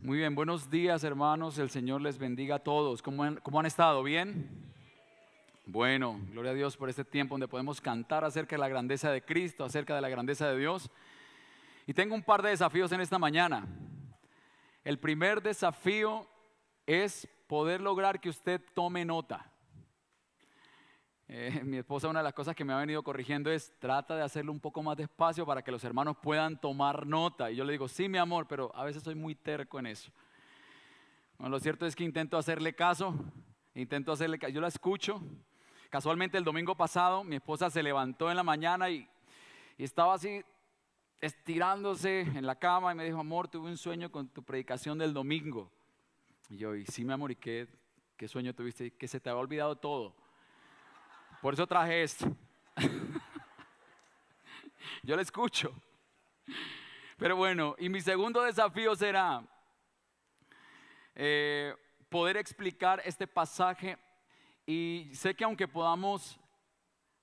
[0.00, 3.02] Muy bien, buenos días hermanos, el Señor les bendiga a todos.
[3.02, 4.04] ¿Cómo han, cómo han estado?
[4.04, 4.48] ¿Bien?
[5.66, 9.22] Bueno, gloria a Dios por este tiempo donde podemos cantar acerca de la grandeza de
[9.22, 10.88] Cristo, acerca de la grandeza de Dios.
[11.84, 13.66] Y tengo un par de desafíos en esta mañana.
[14.84, 16.28] El primer desafío
[16.86, 19.50] es poder lograr que usted tome nota.
[21.30, 24.22] Eh, mi esposa una de las cosas que me ha venido corrigiendo es trata de
[24.22, 27.50] hacerlo un poco más despacio para que los hermanos puedan tomar nota.
[27.50, 30.10] Y yo le digo, sí, mi amor, pero a veces soy muy terco en eso.
[31.36, 33.14] Bueno, lo cierto es que intento hacerle caso,
[33.74, 34.52] intento hacerle caso.
[34.52, 35.20] Yo la escucho.
[35.90, 39.08] Casualmente el domingo pasado mi esposa se levantó en la mañana y,
[39.78, 40.42] y estaba así
[41.20, 45.12] estirándose en la cama y me dijo, amor, tuve un sueño con tu predicación del
[45.12, 45.70] domingo.
[46.48, 47.68] Y yo, y sí, mi amor, ¿y qué,
[48.16, 48.90] qué sueño tuviste?
[48.92, 50.14] Que se te había olvidado todo.
[51.40, 52.36] Por eso traje esto.
[55.04, 55.72] Yo le escucho.
[57.16, 59.46] Pero bueno, y mi segundo desafío será
[61.14, 61.74] eh,
[62.08, 63.96] poder explicar este pasaje.
[64.66, 66.40] Y sé que aunque podamos,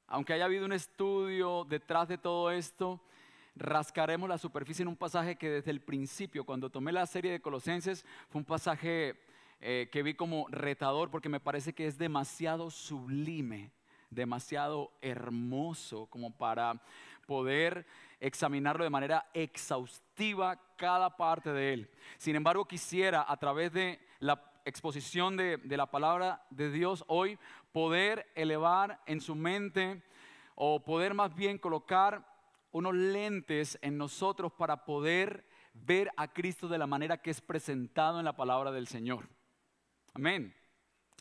[0.08, 3.02] aunque haya habido un estudio detrás de todo esto,
[3.54, 7.42] rascaremos la superficie en un pasaje que desde el principio, cuando tomé la serie de
[7.42, 9.22] Colosenses, fue un pasaje
[9.60, 13.74] eh, que vi como retador porque me parece que es demasiado sublime
[14.10, 16.82] demasiado hermoso como para
[17.26, 17.86] poder
[18.20, 21.92] examinarlo de manera exhaustiva cada parte de él.
[22.18, 27.38] Sin embargo, quisiera a través de la exposición de, la palabra de Dios hoy
[27.72, 30.02] poder elevar en su mente
[30.56, 32.26] o poder más bien colocar
[32.72, 38.20] unos lentes en nosotros para poder ver a Cristo de la manera que es presentado
[38.20, 39.30] en la palabra del Señor.
[40.14, 40.54] Amén.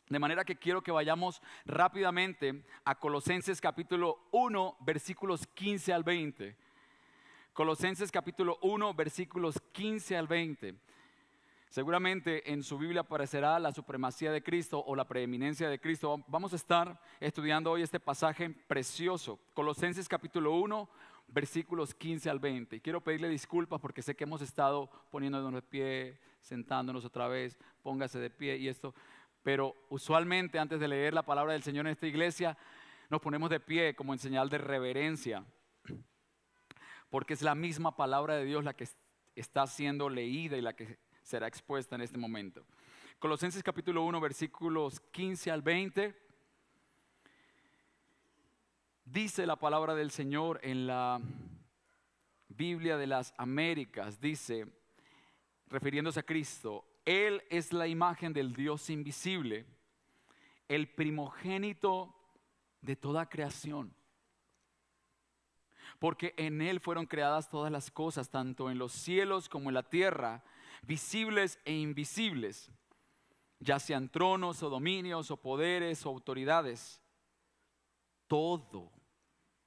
[0.09, 6.55] De manera que quiero que vayamos rápidamente a Colosenses capítulo 1, versículos 15 al 20.
[7.55, 10.75] Colosenses capítulo 1, versículos 15 al 20.
[11.71, 16.23] Seguramente en su Biblia aparecerá la supremacía de Cristo o la preeminencia de Cristo.
[16.29, 19.41] Vamos a estar estudiando hoy este pasaje precioso.
[19.55, 20.87] Colosenses capítulo 1,
[21.29, 22.77] versículos 15 al 20.
[22.77, 27.59] Y quiero pedirle disculpas porque sé que hemos estado poniéndonos de pie, sentándonos otra vez,
[27.83, 28.95] póngase de pie y esto
[29.45, 32.57] pero usualmente antes de leer la palabra del Señor en esta iglesia,
[33.11, 35.45] nos ponemos de pie como en señal de reverencia,
[37.11, 38.89] porque es la misma palabra de Dios la que
[39.37, 42.65] está siendo leída y la que será expuesta en este momento.
[43.19, 46.15] Colosenses capítulo 1, versículos 15 al 20.
[49.05, 51.21] Dice la palabra del Señor en la
[52.49, 54.67] Biblia de las Américas, dice,
[55.69, 59.67] refiriéndose a Cristo, él es la imagen del Dios invisible,
[60.69, 62.15] el primogénito
[62.81, 63.95] de toda creación.
[65.99, 69.83] Porque en Él fueron creadas todas las cosas, tanto en los cielos como en la
[69.83, 70.43] tierra,
[70.83, 72.71] visibles e invisibles,
[73.61, 77.01] ya sean tronos o dominios o poderes o autoridades.
[78.27, 78.91] Todo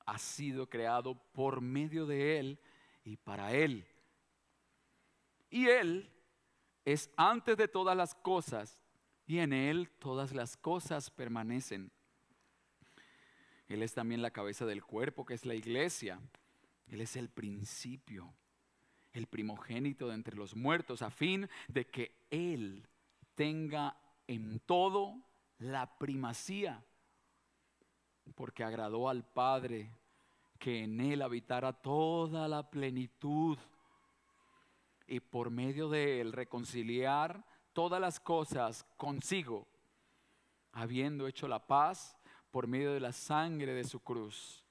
[0.05, 2.59] ha sido creado por medio de Él
[3.03, 3.87] y para Él.
[5.49, 6.11] Y Él
[6.87, 8.79] es antes de todas las cosas
[9.25, 11.91] y en Él todas las cosas permanecen.
[13.67, 16.17] Él es también la cabeza del cuerpo, que es la iglesia.
[16.87, 18.33] Él es el principio,
[19.11, 22.87] el primogénito de entre los muertos, a fin de que Él
[23.35, 25.21] tenga en todo
[25.59, 26.85] la primacía,
[28.33, 29.91] porque agradó al Padre
[30.57, 33.57] que en Él habitara toda la plenitud
[35.07, 39.67] y por medio de él reconciliar todas las cosas consigo,
[40.73, 42.17] habiendo hecho la paz
[42.51, 44.63] por medio de la sangre de su cruz.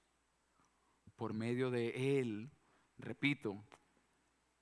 [1.17, 2.51] Por medio de él,
[2.99, 3.57] repito,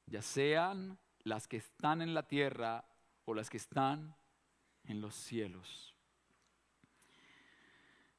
[0.07, 2.85] ya sean las que están en la tierra
[3.25, 4.15] o las que están
[4.85, 5.95] en los cielos.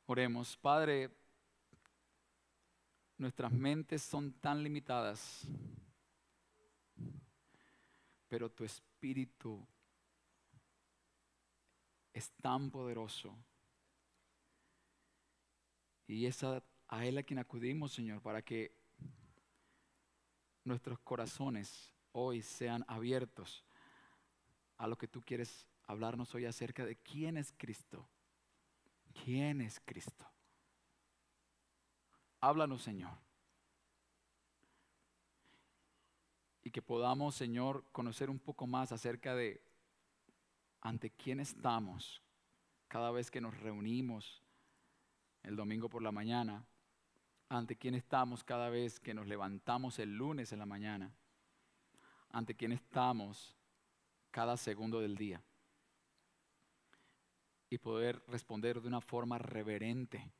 [0.08, 1.10] Oremos, Padre,
[3.18, 5.48] nuestras mentes son tan limitadas
[8.36, 9.66] pero tu espíritu
[12.12, 13.34] es tan poderoso.
[16.06, 16.62] Y es a,
[17.02, 18.76] Él a quien acudimos, Señor, para que
[20.66, 23.64] nuestros corazones hoy sean abiertos
[24.76, 28.06] a lo que tú quieres hablarnos hoy acerca de quién es Cristo.
[29.24, 30.30] ¿Quién es Cristo?
[32.42, 33.25] Háblanos, Señor.
[36.66, 39.62] Y que podamos, Señor, conocer un poco más acerca de
[40.82, 42.24] ante quién estamos
[42.88, 44.42] cada vez que nos reunimos
[45.44, 46.66] el domingo por la mañana,
[47.50, 51.14] ante quién estamos cada vez que nos levantamos el lunes en la mañana,
[52.32, 53.56] ante quién estamos
[54.32, 55.44] cada segundo del día
[57.70, 60.32] y poder responder de una forma reverente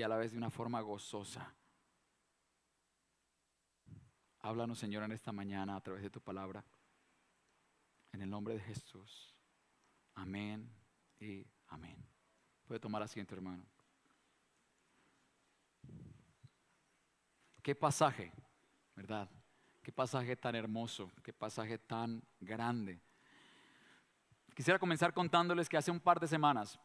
[0.00, 1.54] y a la vez de una forma gozosa.
[4.38, 6.64] Háblanos, Señor, en esta mañana a través de tu palabra.
[8.10, 9.36] En el nombre de Jesús.
[10.14, 10.72] Amén
[11.18, 12.02] y amén.
[12.64, 13.62] Puede tomar asiento, hermano.
[17.62, 18.32] Qué pasaje,
[18.96, 19.28] ¿verdad?
[19.82, 23.02] Qué pasaje tan hermoso, qué pasaje tan grande.
[24.54, 26.80] Quisiera comenzar contándoles que hace un par de semanas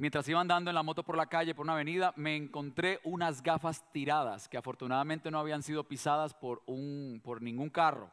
[0.00, 3.42] Mientras iba andando en la moto por la calle, por una avenida, me encontré unas
[3.42, 8.10] gafas tiradas que afortunadamente no habían sido pisadas por, un, por ningún carro.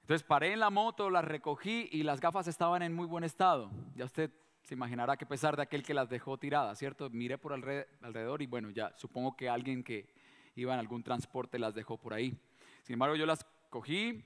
[0.00, 3.70] Entonces paré en la moto, las recogí y las gafas estaban en muy buen estado.
[3.96, 4.30] Ya usted
[4.62, 7.10] se imaginará que pesar de aquel que las dejó tiradas, ¿cierto?
[7.10, 10.08] Miré por alrededor y bueno, ya supongo que alguien que
[10.54, 12.34] iba en algún transporte las dejó por ahí.
[12.82, 14.24] Sin embargo, yo las cogí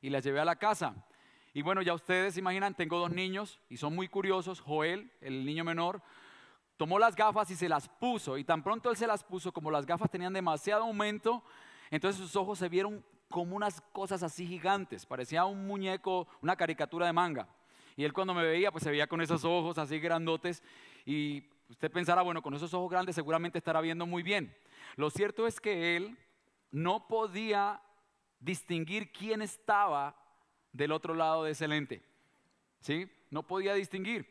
[0.00, 1.04] y las llevé a la casa.
[1.56, 4.60] Y bueno, ya ustedes imaginan, tengo dos niños y son muy curiosos.
[4.60, 6.02] Joel, el niño menor,
[6.76, 8.36] tomó las gafas y se las puso.
[8.36, 11.44] Y tan pronto él se las puso, como las gafas tenían demasiado aumento,
[11.92, 15.06] entonces sus ojos se vieron como unas cosas así gigantes.
[15.06, 17.48] Parecía un muñeco, una caricatura de manga.
[17.96, 20.60] Y él cuando me veía, pues se veía con esos ojos así grandotes.
[21.06, 24.52] Y usted pensará, bueno, con esos ojos grandes seguramente estará viendo muy bien.
[24.96, 26.18] Lo cierto es que él
[26.72, 27.80] no podía
[28.40, 30.16] distinguir quién estaba
[30.74, 32.02] del otro lado de ese lente.
[32.80, 33.08] ¿Sí?
[33.30, 34.28] No podía distinguir.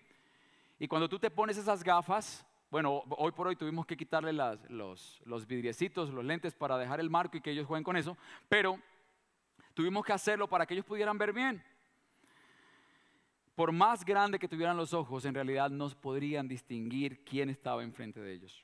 [0.78, 5.22] Y cuando tú te pones esas gafas, bueno, hoy por hoy tuvimos que quitarle los,
[5.25, 8.18] los vidriecitos, los lentes para dejar el marco y que ellos jueguen con eso,
[8.50, 8.80] pero
[9.74, 11.63] tuvimos que hacerlo para que ellos pudieran ver bien.
[13.56, 18.19] Por más grande que tuvieran los ojos, en realidad no podrían distinguir quién estaba enfrente
[18.19, 18.63] de ellos.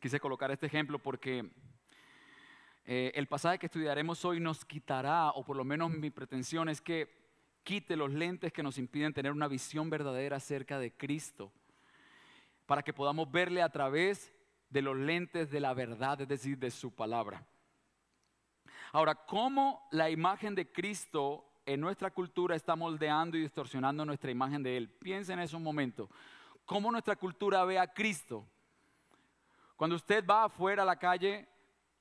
[0.00, 1.50] Quise colocar este ejemplo porque
[2.90, 6.80] eh, el pasaje que estudiaremos hoy nos quitará, o por lo menos mi pretensión es
[6.80, 7.06] que
[7.62, 11.52] quite los lentes que nos impiden tener una visión verdadera acerca de Cristo,
[12.64, 14.32] para que podamos verle a través
[14.70, 17.46] de los lentes de la verdad, es decir, de su palabra.
[18.90, 24.62] Ahora, ¿cómo la imagen de Cristo en nuestra cultura está moldeando y distorsionando nuestra imagen
[24.62, 24.88] de Él?
[24.88, 26.08] Piensen en eso un momento.
[26.64, 28.46] ¿Cómo nuestra cultura ve a Cristo?
[29.76, 31.46] Cuando usted va afuera a la calle,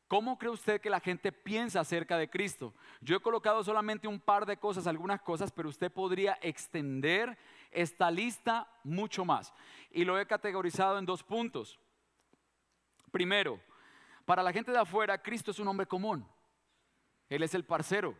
[0.07, 2.74] ¿Cómo cree usted que la gente piensa acerca de Cristo?
[3.01, 7.38] Yo he colocado solamente un par de cosas, algunas cosas, pero usted podría extender
[7.71, 9.54] esta lista mucho más.
[9.92, 11.77] Y lo he categorizado en dos puntos.
[13.12, 13.59] Primero,
[14.24, 16.25] para la gente de afuera, Cristo es un hombre común.
[17.27, 18.18] Él es el parcero.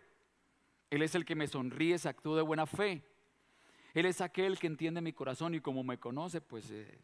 [0.90, 3.01] Él es el que me sonríe, se actúa de buena fe.
[3.94, 7.00] Él es aquel que entiende mi corazón y como me conoce, pues eh,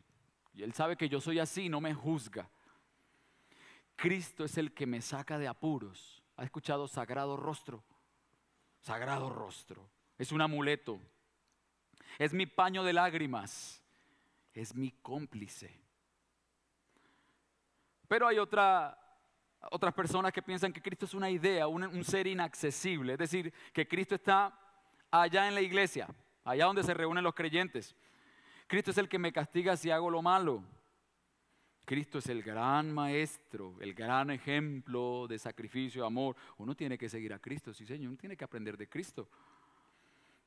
[0.58, 2.50] él sabe que yo soy así, no me juzga.
[4.04, 6.22] Cristo es el que me saca de apuros.
[6.36, 7.86] ¿Ha escuchado sagrado rostro?
[8.82, 9.90] Sagrado rostro.
[10.18, 11.00] Es un amuleto.
[12.20, 13.82] Es mi paño de lágrimas.
[14.54, 15.80] Es mi cómplice.
[18.10, 19.00] Pero hay otra,
[19.72, 23.14] otras personas que piensan que Cristo es una idea, un, un ser inaccesible.
[23.14, 24.54] Es decir, que Cristo está
[25.12, 26.10] allá en la iglesia,
[26.44, 27.96] allá donde se reúnen los creyentes.
[28.68, 30.62] Cristo es el que me castiga si hago lo malo.
[31.86, 36.36] Cristo es el gran maestro, el gran ejemplo de sacrificio, amor.
[36.58, 39.30] Uno tiene que seguir a Cristo, sí Señor, uno tiene que aprender de Cristo.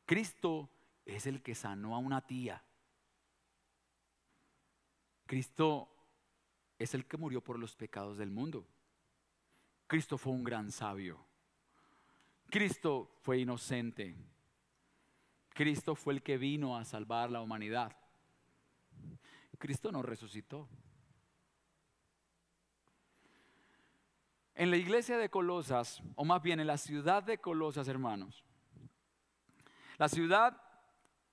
[0.07, 0.71] Cristo
[1.05, 2.63] es el que sanó a una tía.
[5.27, 5.89] Cristo
[6.79, 8.67] es el que murió por los pecados del mundo.
[9.87, 11.19] Cristo fue un gran sabio.
[12.49, 14.17] Cristo fue inocente.
[15.51, 17.97] Cristo fue el que vino a salvar la humanidad.
[19.59, 20.69] Cristo no resucitó.
[24.59, 28.43] En la iglesia de Colosas, o más bien en la ciudad de Colosas, hermanos,
[29.99, 30.59] la ciudad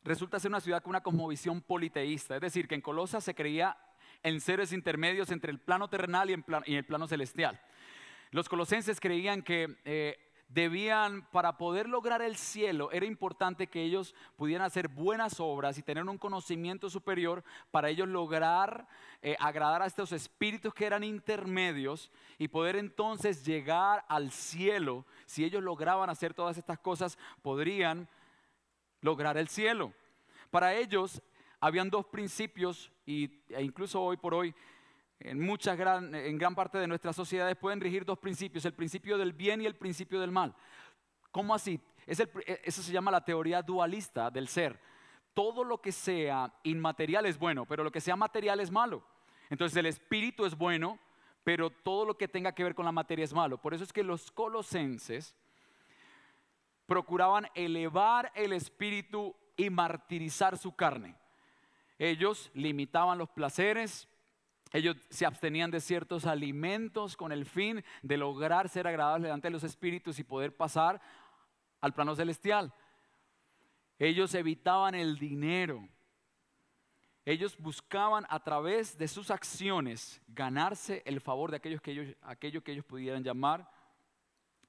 [0.04, 3.78] resulta ser una ciudad con una cosmovisión politeísta, es decir, que en Colosas se creía
[4.24, 7.62] en seres intermedios entre el plano terrenal y, el plano celestial.
[8.32, 14.14] Los colosenses creían que eh, debían, para poder lograr el cielo, era importante que ellos
[14.36, 18.88] pudieran hacer buenas obras y tener un conocimiento superior para ellos lograr
[19.22, 25.06] eh, agradar a estos espíritus que eran intermedios y poder entonces llegar al cielo.
[25.26, 28.08] Si ellos lograban hacer todas estas cosas, podrían
[29.02, 29.94] lograr el cielo.
[30.52, 31.22] Para ellos
[31.60, 34.54] habían dos principios y, e incluso hoy por hoy
[35.24, 39.18] en muchas gran, en gran parte de nuestras sociedades pueden regir dos principios, el principio
[39.18, 40.54] del bien y el principio del mal.
[41.32, 41.80] ¿Cómo así?
[42.06, 44.80] E, eso se llama la teoría dualista del ser.
[45.34, 49.04] Todo lo que sea inmaterial es bueno, pero lo que sea material es malo.
[49.50, 51.00] Entonces el espíritu es bueno,
[51.44, 53.58] pero todo lo que tenga que ver con la materia es malo.
[53.58, 55.36] Por eso es que los colosenses
[56.86, 61.16] procuraban elevar el espíritu y martirizar su carne.
[61.98, 64.08] Ellos limitaban los placeres,
[64.74, 69.52] ellos se abstenían de ciertos alimentos con el fin de lograr ser agradables delante de
[69.52, 71.00] los espíritus y poder pasar
[71.80, 72.74] al plano celestial.
[74.00, 75.88] Ellos evitaban el dinero.
[77.24, 82.64] Ellos buscaban a través de sus acciones ganarse el favor de aquellos que ellos, aquello
[82.64, 83.70] que ellos pudieran llamar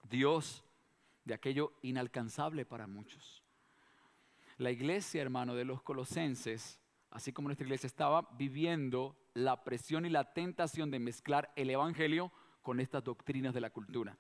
[0.02, 0.62] Dios,
[1.25, 3.42] de aquello inalcanzable para muchos.
[4.58, 6.78] La iglesia, hermano, de los colosenses,
[7.14, 12.30] así como nuestra iglesia, estaba viviendo la presión y la tentación de mezclar el Evangelio
[12.61, 14.18] con estas doctrinas de la cultura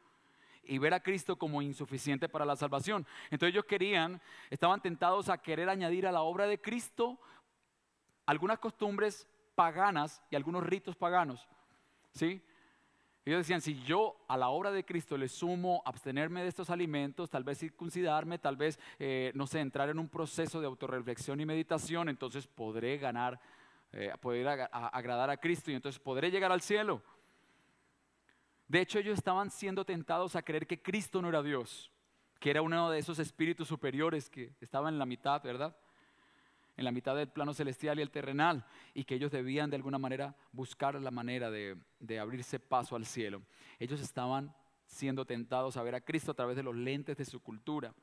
[0.62, 3.06] y ver a Cristo como insuficiente para la salvación.
[3.24, 7.18] Entonces ellos querían, estaban tentados a querer añadir a la obra de Cristo
[8.26, 11.46] algunas costumbres paganas y algunos ritos paganos.
[12.12, 12.40] ¿Sí?
[13.24, 17.30] Ellos decían, si yo a la obra de Cristo le sumo abstenerme de estos alimentos,
[17.30, 21.46] tal vez circuncidarme, tal vez, eh, no sé, entrar en un proceso de autorreflexión y
[21.46, 23.40] meditación, entonces podré ganar,
[23.92, 27.02] eh, poder agradar a Cristo y entonces podré llegar al cielo.
[28.68, 31.90] De hecho, ellos estaban siendo tentados a creer que Cristo no era Dios,
[32.38, 35.74] que era uno de esos espíritus superiores que estaba en la mitad, ¿verdad?
[36.76, 38.64] En la mitad del plano celestial y el terrenal,
[38.94, 41.76] y que ellos debían de alguna manera buscar la manera de,
[42.18, 43.42] abrirse paso al cielo.
[43.78, 44.54] Ellos estaban
[44.86, 47.94] siendo tentados a ver a Cristo a través de los lentes de su cultura.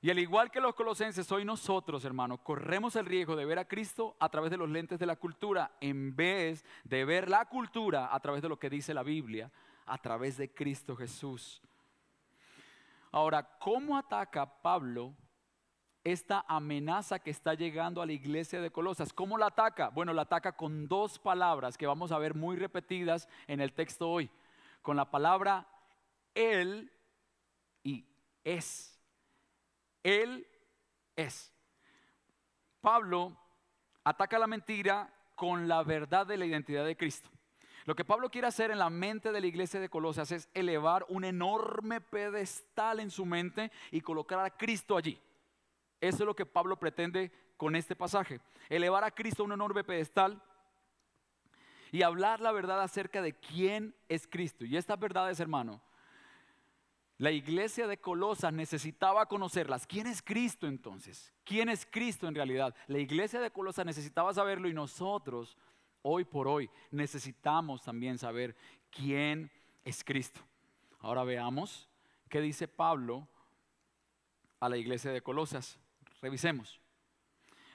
[0.00, 3.66] Y al igual que los colosenses, hoy nosotros, hermanos, corremos el riesgo de ver a
[3.66, 8.14] Cristo a través de los lentes de la cultura, en vez de ver la cultura
[8.14, 9.50] a través de lo que dice la Biblia,
[9.86, 11.60] a través de Cristo Jesús.
[13.10, 15.14] Ahora, ¿cómo ataca Pablo
[16.06, 19.12] esta amenaza que está llegando a la iglesia de Colosas.
[19.12, 19.88] ¿Cómo la ataca?
[19.88, 24.08] Bueno, la ataca con dos palabras que vamos a ver muy repetidas en el texto
[24.08, 24.30] hoy.
[24.82, 25.66] Con la palabra
[26.32, 26.92] Él
[27.82, 28.06] y
[28.44, 28.96] es.
[30.04, 30.46] Él
[31.16, 31.52] es.
[32.80, 33.36] Pablo
[34.04, 37.28] ataca la mentira con la verdad de la identidad de Cristo.
[37.84, 41.04] Lo que Pablo quiere hacer en la mente de la iglesia de Colosas es elevar
[41.08, 45.20] un enorme pedestal en su mente y colocar a Cristo allí.
[46.00, 48.40] Eso es lo que Pablo pretende con este pasaje.
[48.68, 50.42] Elevar a Cristo a un enorme pedestal
[51.92, 54.64] y hablar la verdad acerca de quién es Cristo.
[54.64, 55.80] Y estas verdades, hermano,
[57.18, 59.86] la iglesia de Colosas necesitaba conocerlas.
[59.86, 61.32] ¿Quién es Cristo entonces?
[61.44, 62.74] ¿Quién es Cristo en realidad?
[62.88, 65.56] La iglesia de Colosas necesitaba saberlo y nosotros,
[66.02, 68.54] hoy por hoy, necesitamos también saber
[68.90, 69.50] quién
[69.84, 70.40] es Cristo.
[71.00, 71.88] Ahora veamos
[72.28, 73.26] qué dice Pablo
[74.60, 75.78] a la iglesia de Colosas.
[76.26, 76.80] Revisemos.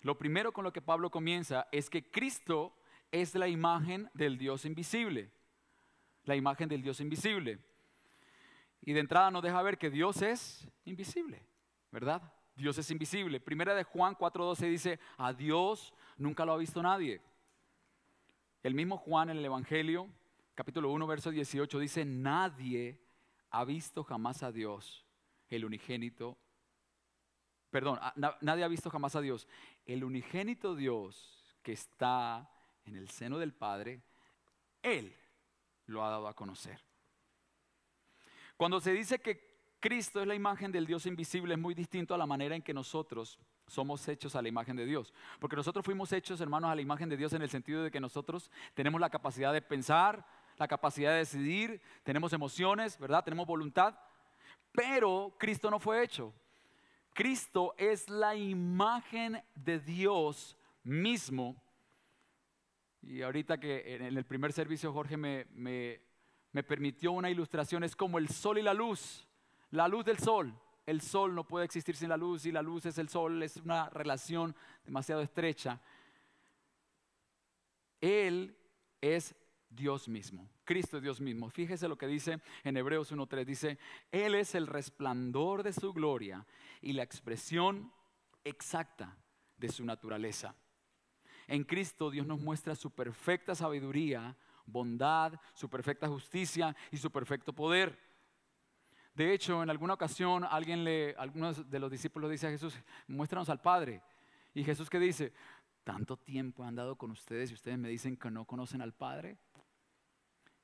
[0.02, 2.76] Lo primero con lo que Pablo comienza es que Cristo
[3.10, 5.32] es la imagen del Dios invisible.
[6.26, 7.60] La imagen del Dios invisible.
[8.82, 11.42] Y de entrada nos deja ver que Dios es invisible,
[11.92, 12.22] ¿verdad?
[12.54, 13.40] Dios es invisible.
[13.40, 17.22] Primera de Juan 4:12 dice, a Dios nunca lo ha visto nadie.
[18.64, 20.10] El mismo Juan en el Evangelio,
[20.56, 23.00] capítulo 1, verso 18, dice, nadie
[23.50, 25.06] ha visto jamás a Dios,
[25.48, 26.38] el unigénito
[27.72, 28.00] perdón,
[28.42, 29.48] nadie ha visto jamás a Dios.
[29.86, 32.50] El unigénito Dios que está
[32.86, 34.02] en el seno del Padre,
[34.82, 35.16] Él
[35.86, 36.80] lo ha dado a conocer.
[38.58, 42.18] Cuando se dice que Cristo es la imagen del Dios invisible, es muy distinto a
[42.18, 45.14] la manera en que nosotros somos hechos a la imagen de Dios.
[45.40, 48.00] Porque nosotros fuimos hechos, hermanos, a la imagen de Dios en el sentido de que
[48.00, 50.26] nosotros tenemos la capacidad de pensar,
[50.58, 53.24] la capacidad de decidir, tenemos emociones, ¿verdad?
[53.24, 53.98] Tenemos voluntad.
[54.72, 56.34] Pero Cristo no fue hecho.
[57.14, 61.62] Cristo es la imagen de Dios mismo.
[63.02, 68.18] Y ahorita que en el primer servicio Jorge me, me, permitió una ilustración, es como
[68.18, 69.28] el sol y la luz,
[69.72, 70.54] la luz del sol.
[70.86, 73.58] El sol no puede existir sin la luz y la luz es el sol, es
[73.58, 75.80] una relación demasiado estrecha.
[78.00, 78.56] Él
[79.00, 79.36] es
[79.70, 80.50] Dios mismo.
[80.72, 81.50] Cristo es Dios mismo.
[81.50, 83.44] Fíjese lo que dice en Hebreos 1.3.
[83.44, 83.78] Dice,
[84.10, 86.48] Él es el resplandor de su gloria
[86.82, 87.92] y la expresión
[88.46, 89.18] exacta
[89.58, 90.56] de su naturaleza.
[91.50, 97.52] En Cristo Dios nos muestra su perfecta sabiduría, bondad, su perfecta justicia y su perfecto
[97.52, 98.00] poder.
[99.14, 103.50] De hecho, en alguna ocasión alguien le, algunos de los discípulos dice a Jesús, muéstranos
[103.50, 104.02] al Padre.
[104.54, 105.34] Y Jesús que dice,
[105.84, 109.38] tanto tiempo he andado con ustedes y ustedes me dicen que no conocen al Padre.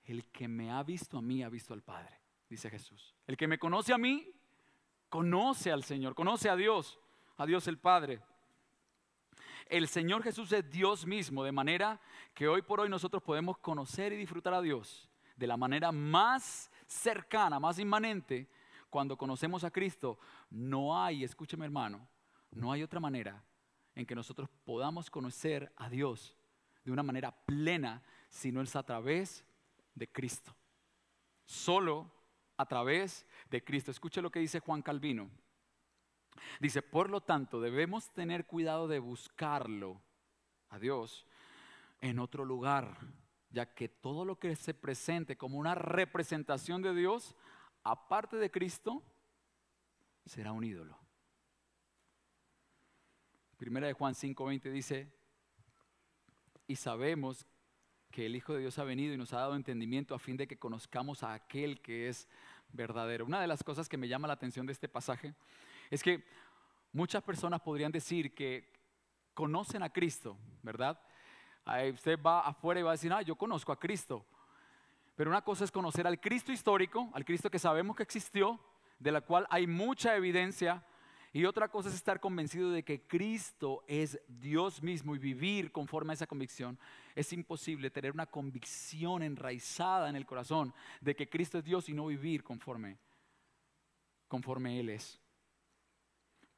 [0.07, 2.17] El que me ha visto a mí ha visto al Padre,
[2.49, 3.13] dice Jesús.
[3.27, 4.25] El que me conoce a mí,
[5.09, 6.97] conoce al Señor, conoce a Dios,
[7.35, 8.21] a Dios el Padre.
[9.65, 11.99] El Señor Jesús es Dios mismo, de manera
[12.33, 16.71] que hoy por hoy nosotros podemos conocer y disfrutar a Dios de la manera más
[16.85, 18.47] cercana, más inmanente,
[18.89, 20.17] cuando conocemos a Cristo.
[20.49, 22.07] No hay, escúcheme hermano,
[22.51, 23.43] no hay otra manera
[23.93, 26.33] en que nosotros podamos conocer a Dios
[26.85, 29.43] de una manera plena, sino es a través
[29.97, 30.55] de Cristo.
[31.45, 32.11] Solo
[32.57, 33.91] a través de Cristo.
[33.91, 35.29] Escuche lo que dice Juan Calvino.
[36.59, 40.01] Dice, por lo tanto, debemos tener cuidado de buscarlo
[40.69, 41.25] a Dios
[41.99, 42.99] en otro lugar,
[43.49, 47.35] ya que todo lo que se presente como una representación de Dios,
[47.83, 49.01] aparte de Cristo,
[50.25, 50.99] será un ídolo.
[53.57, 55.11] Primera de Juan 5:20 dice,
[56.67, 57.47] y sabemos
[58.17, 60.47] que el Hijo de Dios ha venido y nos ha dado entendimiento a fin de
[60.47, 62.27] que conozcamos a aquel que es
[62.73, 63.27] verdadero.
[63.27, 65.35] Una de las cosas que me llama la atención de este pasaje
[65.91, 66.23] es que
[66.91, 68.73] muchas personas podrían decir que
[69.35, 70.99] conocen a Cristo, ¿verdad?
[71.93, 74.25] usted va afuera y va a decir, ah, yo conozco a Cristo.
[75.15, 78.59] Pero una cosa es conocer al Cristo histórico, al Cristo que sabemos que existió,
[78.97, 80.83] de la cual hay mucha evidencia
[81.33, 86.13] y otra cosa es estar convencido de que Cristo es Dios mismo y vivir conforme
[86.13, 86.79] a esa convicción.
[87.17, 90.71] Es imposible tener una convicción enraizada en el corazón
[91.01, 92.99] de que Cristo es Dios y no vivir conforme,
[94.27, 95.19] conforme Él es.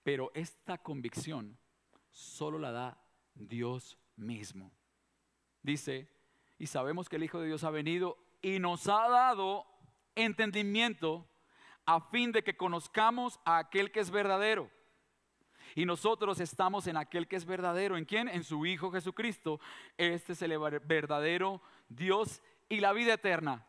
[0.04, 1.58] Pero esta convicción
[2.12, 3.02] solo la da
[3.34, 4.70] Dios mismo.
[5.62, 6.12] Dice,
[6.58, 9.66] y sabemos que el Hijo de Dios ha venido y nos ha dado
[10.14, 11.26] entendimiento
[11.86, 14.70] a fin de que conozcamos a aquel que es verdadero.
[15.76, 17.98] Y nosotros estamos en aquel que es verdadero.
[17.98, 18.28] ¿En quién?
[18.28, 19.60] En su Hijo Jesucristo.
[19.98, 23.66] Este es el verdadero Dios y la vida eterna.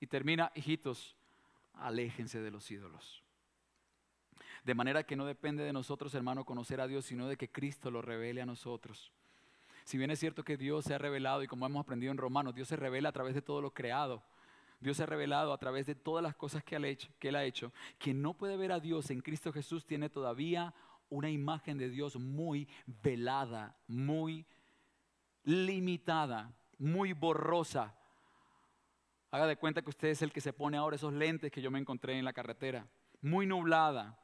[0.00, 1.16] Y termina, hijitos,
[1.74, 3.22] aléjense de los ídolos.
[4.64, 7.90] De manera que no depende de nosotros, hermano, conocer a Dios, sino de que Cristo
[7.90, 9.12] lo revele a nosotros.
[9.84, 12.54] Si bien es cierto que Dios se ha revelado, y como hemos aprendido en Romanos,
[12.54, 14.22] Dios se revela a través de todo lo creado.
[14.80, 17.72] Dios se ha revelado a través de todas las cosas que, él ha hecho.
[17.98, 20.74] Quien no puede ver a Dios en Cristo Jesús tiene todavía
[21.10, 24.46] una imagen de Dios muy velada, muy
[25.44, 27.94] limitada, muy borrosa.
[29.30, 31.70] Haga de cuenta que usted es el que se pone ahora esos lentes que yo
[31.70, 32.86] me encontré en la carretera,
[33.20, 34.18] muy nublada.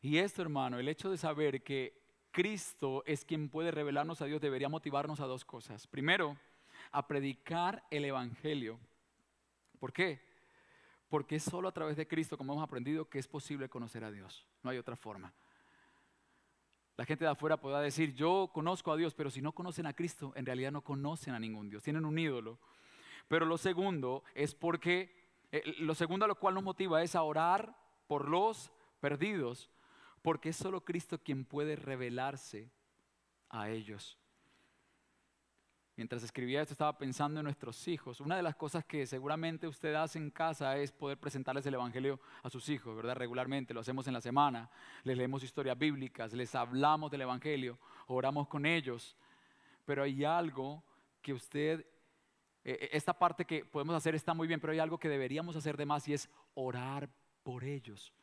[0.00, 4.40] Y esto, hermano, el hecho de saber que Cristo es quien puede revelarnos a Dios
[4.40, 5.86] debería motivarnos a dos cosas.
[5.86, 6.36] Primero,
[6.90, 8.78] a predicar el Evangelio
[9.82, 10.20] ¿Por qué?
[11.08, 14.12] Porque es solo a través de Cristo, como hemos aprendido, que es posible conocer a
[14.12, 14.46] Dios.
[14.62, 15.34] No hay otra forma.
[16.96, 19.92] La gente de afuera podrá decir, yo conozco a Dios, pero si no conocen a
[19.92, 22.60] Cristo, en realidad no conocen a ningún Dios, tienen un ídolo.
[23.26, 27.24] Pero lo segundo es porque, eh, lo segundo a lo cual nos motiva es a
[27.24, 29.68] orar por los perdidos,
[30.22, 32.70] porque es solo Cristo quien puede revelarse
[33.48, 34.16] a ellos.
[35.94, 38.20] Mientras escribía esto estaba pensando en nuestros hijos.
[38.20, 42.18] Una de las cosas que seguramente usted hace en casa es poder presentarles el Evangelio
[42.42, 43.14] a sus hijos, ¿verdad?
[43.14, 44.70] Regularmente, lo hacemos en la semana,
[45.04, 49.16] les leemos historias bíblicas, les hablamos del Evangelio, oramos con ellos.
[49.84, 50.82] Pero hay algo
[51.20, 51.84] que usted,
[52.64, 55.76] eh, esta parte que podemos hacer está muy bien, pero hay algo que deberíamos hacer
[55.76, 57.10] de más y es orar
[57.42, 58.14] por ellos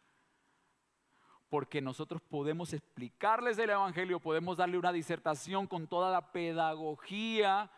[1.49, 7.71] porque nosotros podemos explicarles el Evangelio, podemos darle una disertación con toda la pedagogía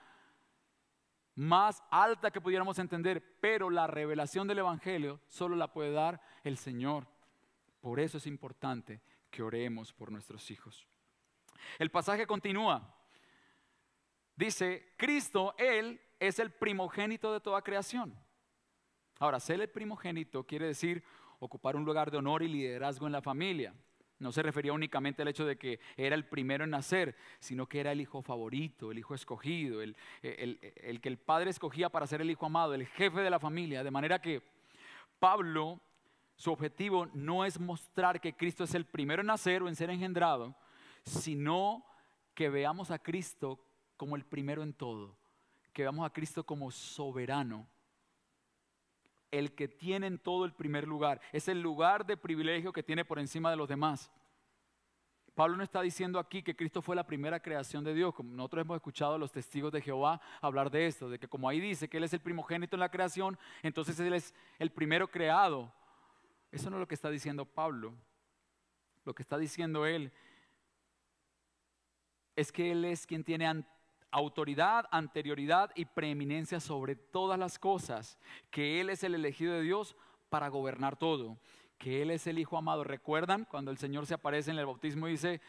[1.36, 6.58] más alta que pudiéramos entender, pero la revelación del Evangelio solo la puede dar el
[6.58, 7.08] Señor.
[7.80, 10.86] Por eso es importante que oremos por nuestros hijos.
[11.80, 12.96] El pasaje continúa.
[14.36, 18.14] Dice, Cristo, Él es el primogénito de toda creación.
[19.20, 21.04] Ahora, ser el primogénito quiere decir
[21.42, 23.74] ocupar un lugar de honor y liderazgo en la familia.
[24.20, 27.80] No se refería únicamente al hecho de que era el primero en nacer, sino que
[27.80, 32.30] era el hijo favorito, el hijo escogido, el, que el padre escogía para ser el
[32.30, 33.84] hijo amado, el jefe de la familia.
[33.84, 34.44] De manera que
[35.18, 35.82] Pablo,
[36.36, 39.90] su objetivo no es mostrar que Cristo es el primero en nacer o en ser
[39.90, 40.56] engendrado,
[41.04, 41.84] sino
[42.36, 43.60] que veamos a Cristo
[43.98, 45.18] como el primero en todo,
[45.74, 47.68] que veamos a Cristo como soberano
[49.32, 51.22] el que tiene en todo el primer lugar.
[51.32, 54.12] Es el lugar de privilegio que tiene por encima de los demás.
[55.34, 58.65] Pablo no está diciendo aquí que Cristo fue la primera creación de Dios, como nosotros
[58.65, 61.88] hemos escuchado a los testigos de Jehová hablar de esto, de que como ahí dice
[61.88, 65.74] que Él es el primogénito en la creación, entonces Él es el primero creado.
[66.52, 67.94] Eso no es lo que está diciendo Pablo.
[69.06, 70.12] Lo que está diciendo Él
[72.36, 73.48] es que Él es quien tiene
[74.12, 78.17] autoridad, anterioridad y preeminencia sobre todas las cosas,
[78.50, 79.95] que Él es el elegido de Dios
[80.30, 81.38] para gobernar todo,
[81.78, 82.84] que Él es el Hijo amado.
[82.84, 85.41] ¿Recuerdan cuando el Señor se aparece en el bautismo y dice,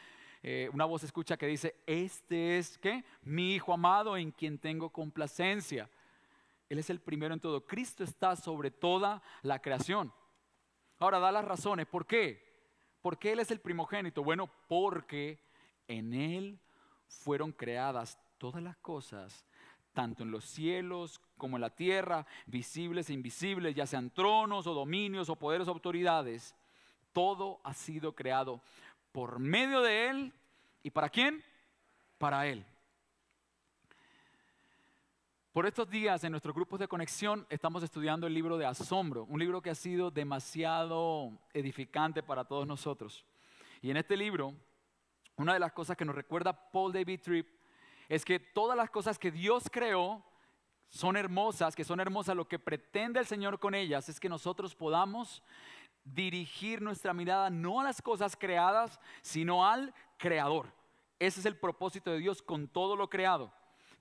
[0.43, 3.05] eh, una voz escucha que dice, este es, ¿qué?
[3.23, 5.91] Mi Hijo amado en quien tengo complacencia.
[6.69, 7.67] Él es el primero en todo.
[7.67, 10.13] Cristo está sobre toda la creación.
[10.99, 11.87] Ahora da las razones.
[11.87, 12.51] ¿Por qué?
[13.03, 14.23] ¿Por qué Él es el primogénito?
[14.23, 15.39] Bueno, porque
[15.87, 16.59] en Él
[17.09, 19.47] fueron creadas todas las cosas,
[19.93, 24.75] tanto en los cielos como en la tierra, visibles e invisibles, ya sean tronos o
[24.75, 26.53] dominios o poderes o autoridades.
[27.13, 28.61] Todo ha sido creado
[29.13, 30.33] por medio de Él.
[30.83, 31.41] ¿Y para quién?
[32.19, 32.67] Para Él.
[35.53, 39.39] Por estos días en nuestros grupos de conexión estamos estudiando el libro de Asombro, un
[39.39, 43.25] libro que ha sido demasiado edificante para todos nosotros.
[43.81, 44.53] Y en este libro,
[45.37, 47.62] una de las cosas que nos recuerda Paul David Tripp
[48.15, 50.23] es que todas las cosas que Dios creó
[50.91, 54.75] son hermosas, que son hermosas, lo que pretende el Señor con ellas es que nosotros
[54.75, 55.43] podamos
[56.05, 60.75] dirigir nuestra mirada no a las cosas creadas, sino al Creador.
[61.19, 63.51] Ese es el propósito de Dios con todo lo creado.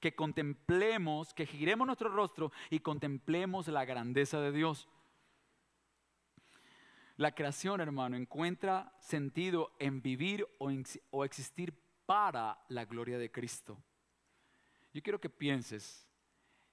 [0.01, 4.89] Que contemplemos, que giremos nuestro rostro y contemplemos la grandeza de Dios.
[7.15, 11.73] La creación, hermano, encuentra sentido en vivir o, existir
[12.05, 13.81] para la gloria de Cristo.
[14.93, 16.07] Yo quiero que pienses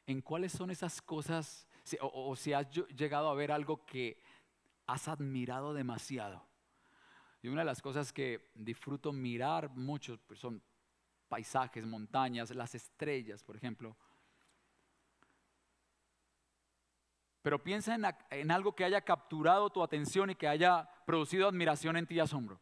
[0.07, 1.69] en cuáles son esas cosas,
[2.01, 4.21] o si has llegado a ver algo que
[4.87, 6.49] has admirado demasiado.
[7.43, 10.63] Y una de las cosas que disfruto mirar mucho pues, son
[11.29, 13.97] paisajes, montañas, las estrellas, por ejemplo.
[17.43, 21.97] Pero piensa en, en, algo que haya capturado tu atención y que haya producido admiración
[21.97, 22.61] en ti y asombro.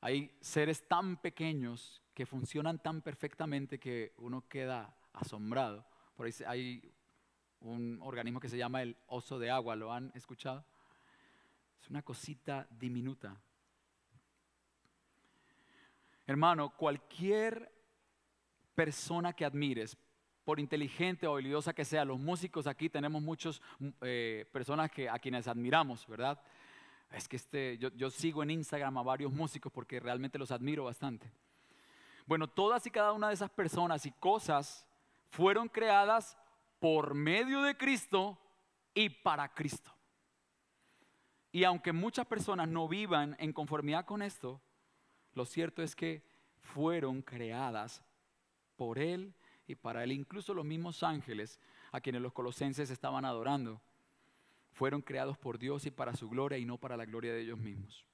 [0.00, 5.86] Hay seres tan pequeños que funcionan tan perfectamente que uno queda asombrado.
[6.16, 6.92] Por ahí hay
[7.60, 10.64] un organismo que se llama el oso de agua, ¿lo han escuchado?
[11.80, 13.36] Es una cosita diminuta.
[16.26, 17.72] Hermano, cualquier
[18.74, 19.96] persona que admires,
[20.44, 23.60] por inteligente o habilidosa que sea, los músicos aquí tenemos muchas
[24.00, 26.40] eh, personas que, a quienes admiramos, ¿verdad?
[27.10, 30.84] Es que este, yo, yo sigo en Instagram a varios músicos porque realmente los admiro
[30.84, 31.30] bastante.
[32.26, 34.86] Bueno, todas y cada una de esas personas y cosas
[35.30, 36.38] fueron creadas
[36.78, 38.38] por medio de Cristo
[38.94, 39.92] y para Cristo.
[41.52, 44.60] Y aunque muchas personas no vivan en conformidad con esto,
[45.32, 46.24] lo cierto es que
[46.60, 48.04] fueron creadas
[48.76, 49.34] por Él
[49.66, 50.12] y para Él.
[50.12, 51.58] Incluso los mismos ángeles
[51.92, 53.80] a quienes los colosenses estaban adorando,
[54.72, 57.58] fueron creados por Dios y para su gloria y no para la gloria de ellos
[57.58, 58.04] mismos.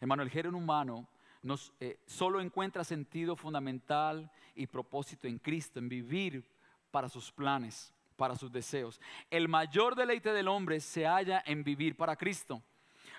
[0.00, 1.08] Hermano, el género humano
[1.42, 6.48] nos, eh, solo encuentra sentido fundamental y propósito en Cristo, en vivir
[6.90, 9.00] para sus planes, para sus deseos.
[9.30, 12.62] El mayor deleite del hombre se halla en vivir para Cristo.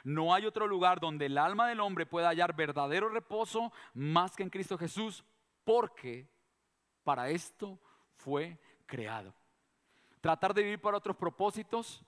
[0.04, 4.44] No hay otro lugar donde el alma del hombre pueda hallar verdadero reposo más que
[4.44, 5.24] en Cristo Jesús,
[5.64, 6.28] porque
[7.04, 7.80] para esto
[8.16, 9.34] fue creado.
[10.22, 12.04] Tratar de vivir para otros propósitos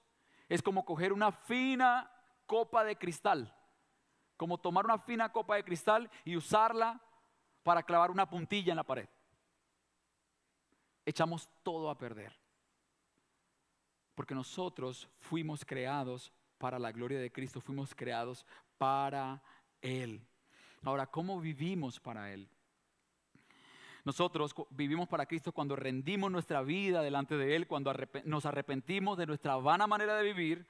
[0.51, 2.11] es como coger una fina
[2.45, 3.55] copa de cristal,
[4.37, 7.01] como tomar una fina copa de cristal y usarla
[7.63, 9.07] para clavar una puntilla en la pared
[11.05, 12.33] echamos todo a perder.
[14.15, 18.45] Porque nosotros fuimos creados para la gloria de Cristo, fuimos creados
[18.77, 19.41] para
[19.81, 20.25] Él.
[20.83, 22.49] Ahora, ¿cómo vivimos para Él?
[24.03, 27.93] Nosotros vivimos para Cristo cuando rendimos nuestra vida delante de Él, cuando
[28.25, 30.65] nos arrepentimos de nuestra vana manera de vivir,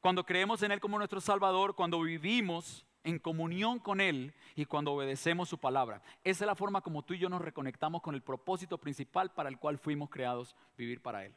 [0.00, 4.92] cuando creemos en Él como nuestro Salvador, cuando vivimos en comunión con Él y cuando
[4.92, 6.02] obedecemos su palabra.
[6.24, 9.48] Esa es la forma como tú y yo nos reconectamos con el propósito principal para
[9.48, 11.34] el cual fuimos creados, vivir para Él.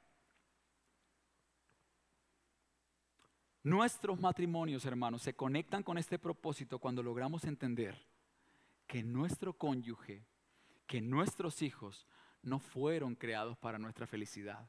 [3.64, 8.02] Nuestros matrimonios, hermanos, se conectan con este propósito cuando logramos entender
[8.88, 10.24] que nuestro cónyuge,
[10.88, 12.08] que nuestros hijos
[12.42, 14.68] no fueron creados para nuestra felicidad.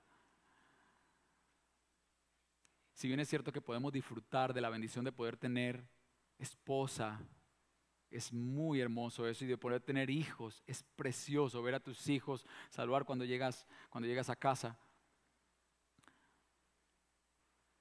[2.92, 5.88] Si bien es cierto que podemos disfrutar de la bendición de poder tener
[6.38, 7.20] esposa,
[8.11, 12.44] es muy hermoso eso y de poder tener hijos, es precioso ver a tus hijos,
[12.70, 14.76] saludar cuando llegas, cuando llegas a casa.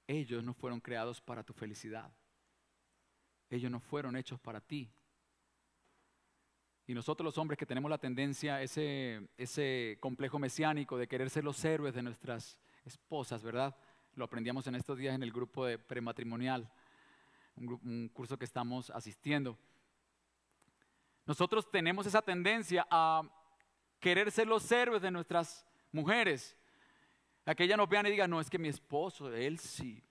[0.05, 2.11] Ellos no fueron creados para tu felicidad.
[3.49, 4.91] Ellos no fueron hechos para ti.
[6.87, 11.43] Y nosotros los hombres que tenemos la tendencia, ese, ese complejo mesiánico de querer ser
[11.43, 13.75] los héroes de nuestras esposas, ¿verdad?
[14.15, 16.71] Lo aprendíamos en estos días en el grupo de prematrimonial
[17.57, 19.57] un, curso que estamos asistiendo.
[21.25, 23.21] Nosotros tenemos esa tendencia a
[23.99, 26.55] querer ser los héroes de nuestras mujeres.
[27.45, 30.03] A que ella nos vean y digan, no, es que mi esposo, él sí,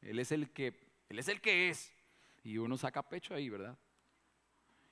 [0.00, 0.78] él es el que,
[1.08, 1.94] él es el que es.
[2.42, 3.78] Y uno saca pecho ahí, ¿verdad?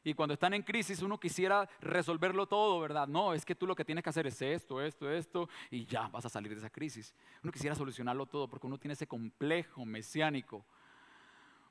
[0.04, 3.08] Y cuando están en crisis uno quisiera resolverlo todo, ¿verdad?
[3.08, 6.08] No, es que tú lo que tienes que hacer es esto, esto, esto, y ya
[6.08, 7.14] vas a salir de esa crisis.
[7.42, 10.64] Uno quisiera solucionarlo todo porque uno tiene ese complejo mesiánico.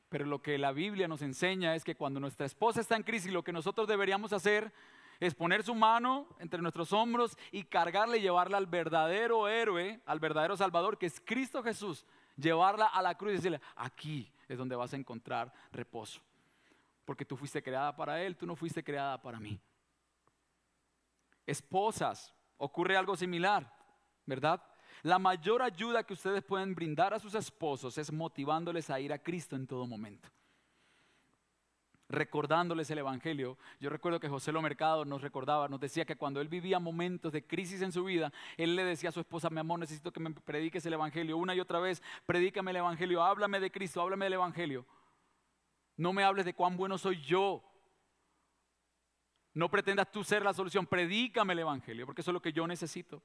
[0.10, 3.32] Pero lo que la Biblia nos enseña es que cuando nuestra esposa está en crisis,
[3.32, 4.72] lo que nosotros deberíamos hacer
[5.20, 10.20] es poner su mano entre nuestros hombros y cargarle y llevarla al verdadero héroe, al
[10.20, 12.06] verdadero Salvador, que es Cristo Jesús.
[12.38, 16.22] Llevarla a la cruz y decirle, aquí es donde vas a encontrar reposo
[17.08, 19.58] porque tú fuiste creada para Él, tú no fuiste creada para mí.
[21.46, 23.74] Esposas, ocurre algo similar,
[24.26, 24.62] ¿verdad?
[25.04, 29.20] La mayor ayuda que ustedes pueden brindar a sus esposos es motivándoles a ir a
[29.20, 30.28] Cristo en todo momento.
[32.10, 33.58] Recordándoles el Evangelio.
[33.80, 37.32] Yo recuerdo que José Lo Mercado nos recordaba, nos decía que cuando él vivía momentos
[37.32, 40.20] de crisis en su vida, él le decía a su esposa, mi amor, necesito que
[40.20, 44.26] me prediques el Evangelio una y otra vez, predícame el Evangelio, háblame de Cristo, háblame
[44.26, 44.86] del Evangelio.
[45.98, 47.64] No me hables de cuán bueno soy yo.
[49.54, 50.86] No pretendas tú ser la solución.
[50.86, 53.24] Predícame el Evangelio, porque eso es lo que yo necesito.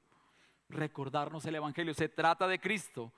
[0.67, 1.93] Recordarnos el Evangelio.
[1.93, 3.13] Se trata de Cristo.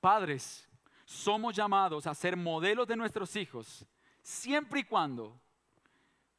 [0.00, 0.68] Padres,
[1.04, 3.86] somos llamados a ser modelos de nuestros hijos,
[4.22, 5.40] siempre y cuando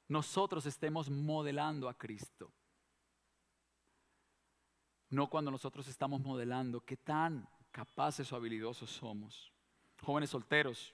[0.10, 2.52] nosotros estemos modelando a Cristo.
[5.10, 9.54] No cuando nosotros estamos modelando qué tan capaces o habilidosos somos.
[10.02, 10.94] Jóvenes solteros,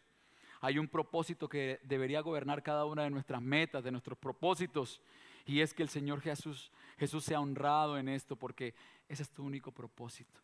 [0.64, 5.02] hay un propósito que debería gobernar cada una de nuestras metas, de nuestros propósitos.
[5.46, 8.74] Y es que el Señor Jesús, Jesús sea honrado en esto, porque
[9.10, 10.40] ese es tu único propósito.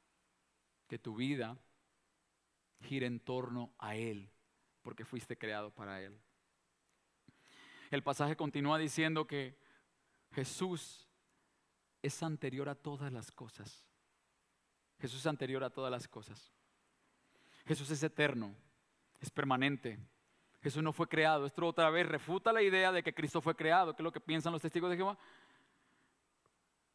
[0.89, 1.57] Que tu vida
[2.81, 4.29] gire en torno a Él,
[4.81, 6.19] porque fuiste creado para Él.
[7.89, 9.57] El pasaje continúa diciendo que
[10.33, 11.07] Jesús
[12.01, 13.87] es anterior a todas las cosas.
[14.99, 16.51] Jesús es anterior a todas las cosas.
[17.65, 18.53] Jesús es eterno
[19.19, 19.99] es permanente.
[20.61, 21.45] Jesús no fue creado.
[21.45, 24.19] Esto otra vez refuta la idea de que Cristo fue creado, que es lo que
[24.19, 25.17] piensan los testigos de Jehová.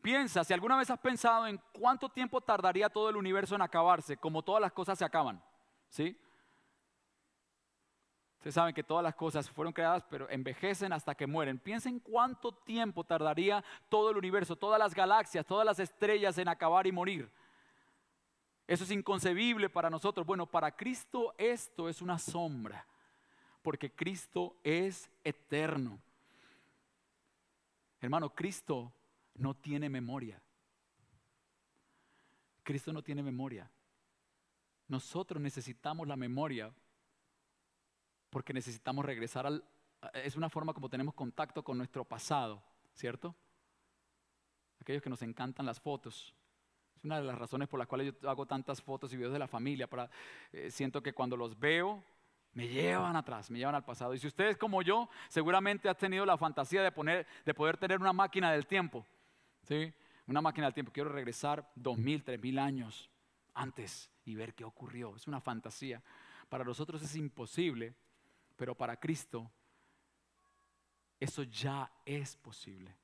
[0.02, 4.18] Piensa, si alguna vez has pensado en cuánto tiempo tardaría todo el universo en acabarse,
[4.18, 5.42] como todas las cosas se acaban,
[5.88, 6.18] ¿sí?
[8.36, 11.58] Ustedes saben que todas las cosas fueron creadas, pero envejecen hasta que mueren.
[11.58, 16.86] Piensen cuánto tiempo tardaría todo el universo, todas las galaxias, todas las estrellas en acabar
[16.86, 17.32] y morir.
[18.66, 20.26] Eso es inconcebible para nosotros.
[20.26, 22.86] Bueno, para Cristo esto es una sombra,
[23.62, 26.00] porque Cristo es eterno.
[28.00, 28.92] Hermano, Cristo
[29.34, 30.40] no tiene memoria.
[32.62, 33.70] Cristo no tiene memoria.
[34.88, 36.72] Nosotros necesitamos la memoria
[38.30, 39.64] porque necesitamos regresar al...
[40.12, 42.62] Es una forma como tenemos contacto con nuestro pasado,
[42.94, 43.34] ¿cierto?
[44.80, 46.34] Aquellos que nos encantan las fotos,
[47.04, 49.46] una de las razones por las cuales yo hago tantas fotos y videos de la
[49.48, 49.88] familia.
[49.88, 50.10] Para,
[50.52, 52.02] eh, siento que cuando los veo,
[52.54, 54.14] me llevan atrás, me llevan al pasado.
[54.14, 58.00] Y si ustedes como yo, seguramente han tenido la fantasía de, poner, de poder tener
[58.00, 59.04] una máquina del tiempo.
[59.62, 59.92] ¿sí?
[60.26, 60.92] Una máquina del tiempo.
[60.92, 63.10] Quiero regresar dos mil, tres mil años
[63.54, 65.14] antes y ver qué ocurrió.
[65.16, 66.02] Es una fantasía.
[66.48, 67.94] Para nosotros es imposible,
[68.56, 69.50] pero para Cristo
[71.20, 72.94] eso ya es posible.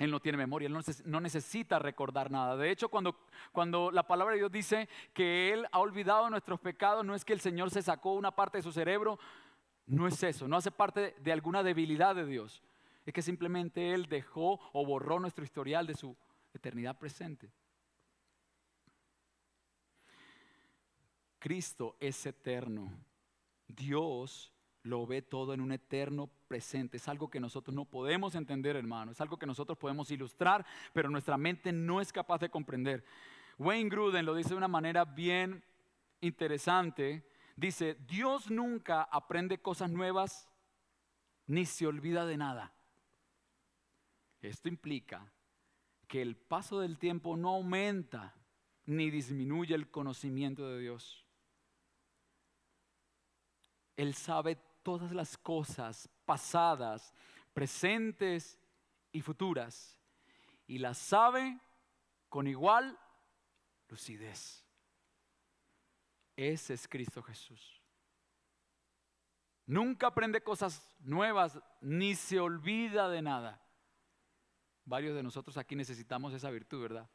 [0.00, 2.56] Él no tiene memoria, Él no necesita recordar nada.
[2.56, 7.14] De hecho, cuando, la palabra de Dios dice que Él ha olvidado nuestros pecados, no
[7.14, 9.18] es que el Señor se sacó una parte de su cerebro,
[9.86, 12.62] no es eso, no hace parte de alguna debilidad de Dios.
[13.04, 16.16] Es que simplemente Él dejó o borró nuestro historial de su
[16.54, 17.52] eternidad presente.
[21.38, 22.90] Cristo es eterno.
[23.68, 24.50] Dios
[24.82, 26.96] lo ve todo en un eterno presente.
[26.96, 29.12] Es algo que nosotros no podemos entender, hermano.
[29.12, 33.04] Es algo que nosotros podemos ilustrar, pero nuestra mente no es capaz de comprender.
[33.58, 35.62] Wayne Gruden lo dice de una manera bien
[36.20, 37.26] interesante.
[37.56, 40.48] Dice, Dios nunca aprende cosas nuevas
[41.46, 42.72] ni se olvida de nada.
[44.40, 45.30] Esto implica
[46.08, 48.34] que el paso del tiempo no aumenta
[48.86, 51.26] ni disminuye el conocimiento de Dios.
[53.96, 57.14] Él sabe todas las cosas pasadas,
[57.52, 58.58] presentes
[59.12, 59.98] y futuras,
[60.66, 61.58] y las sabe
[62.28, 62.98] con igual
[63.88, 64.64] lucidez.
[66.36, 67.82] Ese es Cristo Jesús.
[69.66, 73.62] Nunca aprende cosas nuevas ni se olvida de nada.
[74.84, 77.08] Varios de nosotros aquí necesitamos esa virtud, ¿verdad?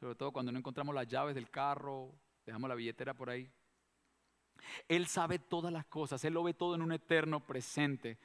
[0.00, 3.50] Sobre todo cuando no encontramos las llaves del carro, dejamos la billetera por ahí.
[4.88, 8.18] Él sabe todas las cosas, Él lo ve todo en un eterno presente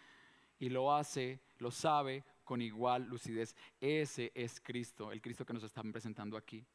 [0.60, 3.56] y lo hace, lo sabe con igual lucidez.
[3.80, 6.65] Ese es Cristo, el Cristo que nos están presentando aquí.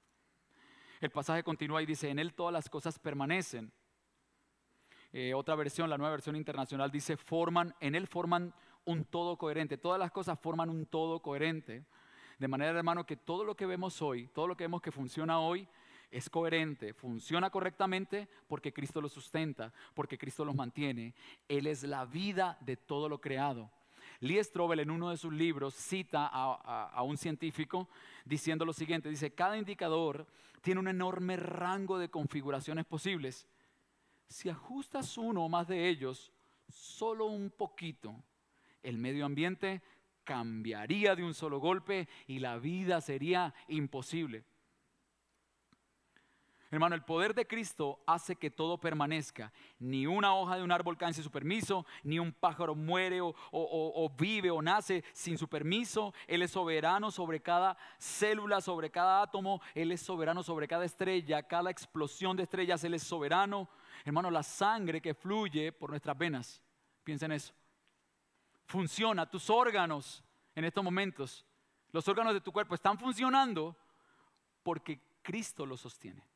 [1.00, 3.72] El pasaje continúa y dice, en Él todas las cosas permanecen.
[5.12, 8.52] eh, otra versión, la nueva versión internacional, dice, forman, en él forman
[8.84, 9.78] un todo coherente.
[9.78, 11.84] Todas las cosas forman un todo coherente.
[12.38, 15.38] De manera, hermano, que todo lo que vemos hoy, todo lo que vemos que funciona
[15.38, 15.68] hoy,
[16.14, 21.12] es coherente, funciona correctamente porque Cristo lo sustenta, porque Cristo los mantiene.
[21.48, 23.68] Él es la vida de todo lo creado.
[24.20, 27.88] Lee Strobel en uno de sus libros cita a, un científico
[28.24, 30.24] diciendo lo siguiente, dice, cada indicador
[30.62, 33.48] tiene un enorme rango de configuraciones posibles.
[34.28, 36.32] Si ajustas uno o más de ellos,
[36.68, 38.14] solo un poquito,
[38.84, 39.82] el medio ambiente
[40.22, 44.44] cambiaría de un solo golpe y la vida sería imposible.
[46.74, 49.52] Hermano, el poder de Cristo hace que todo permanezca.
[49.78, 54.12] Ni una hoja de un árbol cae sin su permiso, ni un pájaro muere o,
[54.18, 56.12] vive o nace sin su permiso.
[56.26, 59.62] Él es soberano sobre cada célula, sobre cada átomo.
[59.72, 62.82] Él es soberano sobre cada estrella, cada explosión de estrellas.
[62.82, 63.68] Él es soberano.
[64.04, 66.60] Hermano, la sangre que fluye por nuestras venas.
[67.04, 67.54] Piensa en eso.
[68.66, 69.30] Funciona.
[69.30, 70.24] Tus órganos
[70.56, 71.46] en estos momentos,
[71.92, 73.76] los órganos de tu cuerpo están funcionando
[74.64, 76.33] porque Cristo los sostiene.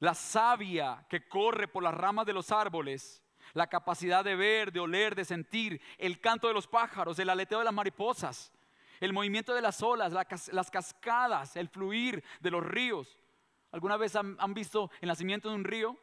[0.00, 4.80] La savia que corre por las ramas de los árboles, la capacidad de ver, de
[4.80, 8.52] oler, de sentir, el canto de los pájaros, el aleteo de las mariposas,
[8.98, 13.18] el movimiento de las olas, las cascadas, el fluir de los ríos.
[13.72, 15.96] ¿Alguna vez han, visto el nacimiento de un río?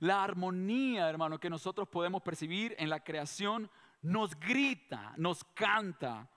[0.00, 6.30] La armonía, hermano, que nosotros podemos percibir en la creación nos grita, nos canta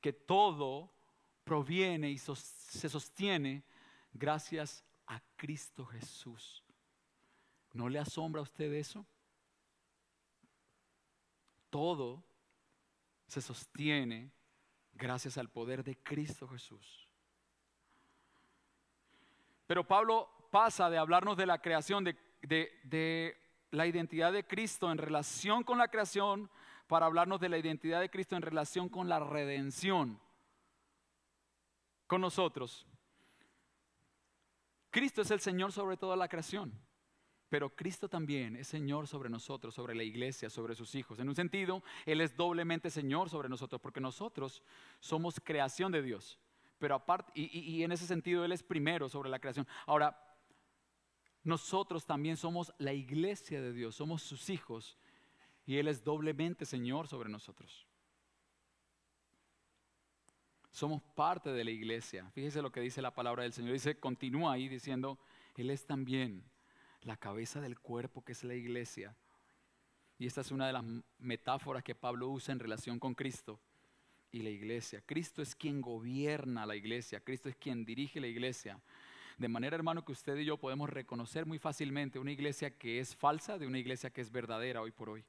[0.00, 0.90] que todo
[1.44, 3.62] proviene y se sostiene
[4.18, 6.64] gracias a Cristo Jesús.
[7.72, 9.06] ¿No le asombra a usted eso?
[11.70, 12.24] Todo
[13.26, 14.32] se sostiene
[14.94, 17.06] gracias al poder de Cristo Jesús.
[19.66, 23.36] Pero Pablo pasa de hablarnos de la creación, de,
[23.70, 26.50] la identidad de Cristo en relación con la creación,
[26.86, 30.20] para hablarnos de la identidad de Cristo en relación con la redención
[32.06, 32.86] con nosotros.
[34.96, 36.72] Cristo es el Señor sobre toda la creación,
[37.50, 41.18] pero Cristo también es Señor sobre nosotros, sobre la iglesia, sobre sus hijos.
[41.18, 44.62] En un sentido, Él es doblemente Señor sobre nosotros, porque nosotros
[44.98, 46.38] somos creación de Dios.
[46.78, 49.68] Pero aparte, y, en ese sentido, Él es primero sobre la creación.
[49.84, 50.18] Ahora,
[51.44, 54.96] nosotros también somos la iglesia de Dios, somos sus hijos,
[55.66, 57.85] y Él es doblemente Señor sobre nosotros.
[60.76, 62.30] Somos parte de la iglesia.
[62.34, 63.72] Fíjese lo que dice la palabra del Señor.
[63.72, 65.18] Dice, continúa ahí diciendo,
[65.54, 66.44] Él es también
[67.00, 69.16] la cabeza del cuerpo que es la iglesia.
[70.18, 70.84] Y esta es una de las
[71.18, 73.58] metáforas que Pablo usa en relación con Cristo
[74.30, 75.02] y la iglesia.
[75.06, 78.78] Cristo es quien gobierna la iglesia, Cristo es quien dirige la iglesia.
[79.38, 83.16] De manera, hermano, que usted y yo podemos reconocer muy fácilmente una iglesia que es
[83.16, 85.24] falsa de una iglesia que es verdadera hoy por hoy.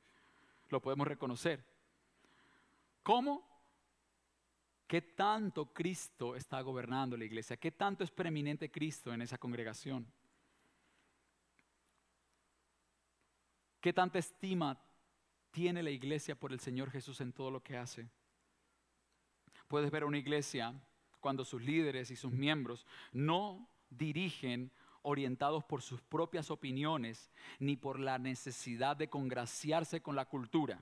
[0.67, 1.63] Lo podemos reconocer.
[3.01, 3.56] ¿Cómo?
[4.87, 7.57] ¿Qué tanto Cristo está gobernando la iglesia?
[7.57, 10.07] ¿Qué tanto es preeminente Cristo en esa congregación?
[13.81, 14.81] ¿Qué tanta estima
[15.51, 18.07] tiene la iglesia por el Señor Jesús en todo lo que hace?
[19.67, 20.73] Puedes ver una iglesia
[21.19, 24.71] cuando sus líderes y sus miembros no dirigen
[25.01, 30.81] orientados por sus propias opiniones ni por la necesidad de congraciarse con la cultura,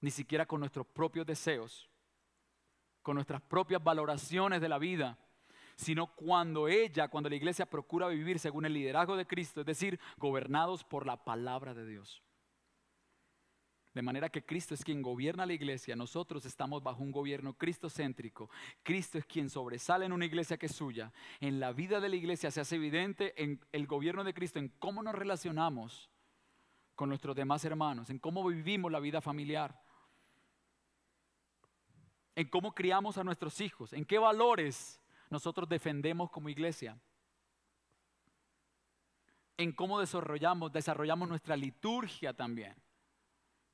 [0.00, 1.91] ni siquiera con nuestros propios deseos,
[3.02, 5.18] con nuestras propias valoraciones de la vida,
[5.76, 9.98] sino cuando ella, cuando la iglesia procura vivir según el liderazgo de Cristo, es decir,
[10.16, 12.22] gobernados por la palabra de Dios.
[13.94, 18.48] De manera que Cristo es quien gobierna la iglesia, nosotros estamos bajo un gobierno cristocéntrico.
[18.82, 21.12] Cristo es quien sobresale en una iglesia que es suya.
[21.40, 24.70] En la vida de la iglesia se hace evidente en el gobierno de Cristo, en
[24.78, 26.10] cómo nos relacionamos
[26.94, 29.78] con nuestros demás hermanos, en cómo vivimos la vida familiar
[32.34, 36.98] en cómo criamos a nuestros hijos, en qué valores nosotros defendemos como iglesia,
[39.56, 42.74] en cómo desarrollamos, desarrollamos nuestra liturgia también.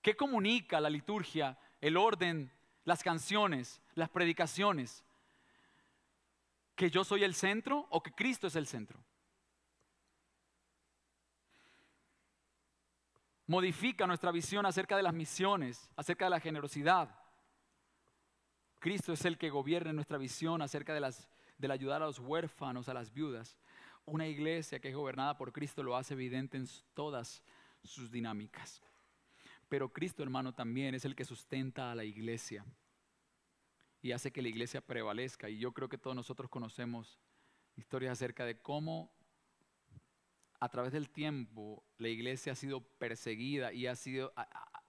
[0.02, 2.52] ¿Qué comunica la liturgia, el orden,
[2.84, 5.04] las canciones, las predicaciones?
[6.74, 9.02] ¿Que yo soy el centro o que Cristo es el centro?
[13.46, 17.18] Modifica nuestra visión acerca de las misiones, acerca de la generosidad,
[18.78, 22.88] Cristo es el que gobierna nuestra visión acerca de, las, de ayudar a los huérfanos,
[22.88, 23.56] a las viudas.
[24.04, 27.42] Una iglesia que es gobernada por Cristo lo hace evidente en todas
[27.82, 28.82] sus dinámicas.
[29.68, 32.64] Pero Cristo, hermano, también es el que sustenta a la iglesia.
[34.00, 35.50] y hace que la iglesia prevalezca.
[35.50, 37.18] Y yo creo que todos nosotros conocemos
[37.76, 39.12] historias acerca de cómo
[40.60, 44.32] a través del tiempo la iglesia ha sido perseguida y ha sido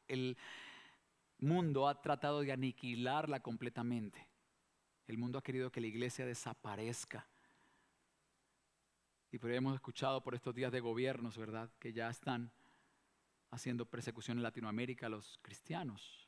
[0.07, 0.37] el
[1.39, 4.27] mundo ha tratado de aniquilarla completamente.
[5.07, 7.27] El mundo ha querido que la iglesia desaparezca.
[9.31, 11.71] Y por hemos escuchado por estos días de gobiernos, ¿verdad?
[11.79, 12.51] Que ya están
[13.51, 16.27] haciendo persecución en Latinoamérica a los cristianos.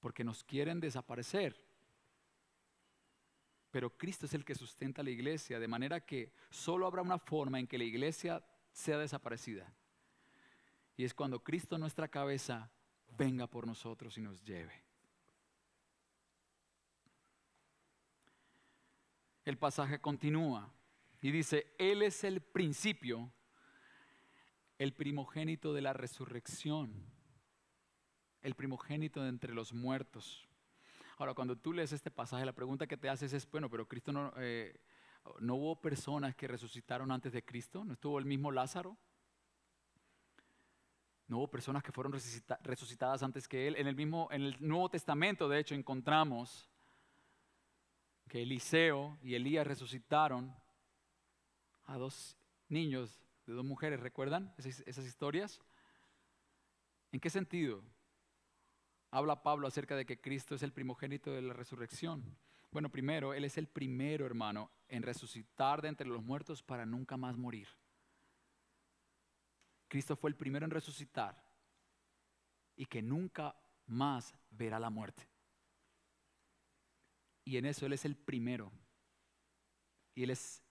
[0.00, 1.62] Porque nos quieren desaparecer.
[3.70, 7.58] Pero Cristo es el que sustenta la iglesia, de manera que solo habrá una forma
[7.58, 9.74] en que la iglesia sea desaparecida.
[10.96, 12.70] Y es cuando Cristo, nuestra cabeza,
[13.16, 14.84] venga por nosotros y nos lleve.
[19.44, 20.72] El pasaje continúa
[21.20, 23.32] y dice, Él es el principio,
[24.78, 26.92] el primogénito de la resurrección,
[28.42, 30.48] el primogénito de entre los muertos.
[31.18, 34.12] Ahora, cuando tú lees este pasaje, la pregunta que te haces es, bueno, pero Cristo
[34.12, 34.80] no, eh,
[35.40, 38.96] no hubo personas que resucitaron antes de Cristo, no estuvo el mismo Lázaro,
[41.34, 42.12] no hubo personas que fueron
[42.62, 43.74] resucitadas antes que él.
[43.76, 46.70] En el mismo, en el Nuevo Testamento, de hecho, encontramos
[48.28, 50.54] que Eliseo y Elías resucitaron
[51.86, 52.36] a dos
[52.68, 53.98] niños de dos mujeres.
[53.98, 55.60] ¿Recuerdan esas, esas historias?
[57.10, 57.82] ¿En qué sentido?
[59.10, 62.22] Habla Pablo acerca de que Cristo es el primogénito de la resurrección.
[62.70, 67.16] Bueno, primero, Él es el primero, hermano, en resucitar de entre los muertos para nunca
[67.16, 67.66] más morir.
[69.94, 71.40] Cristo fue el primero en resucitar
[72.74, 73.54] y que nunca
[73.86, 75.28] más verá la muerte.
[77.44, 78.72] Y en eso Él es el primero.
[80.16, 80.64] Y Él es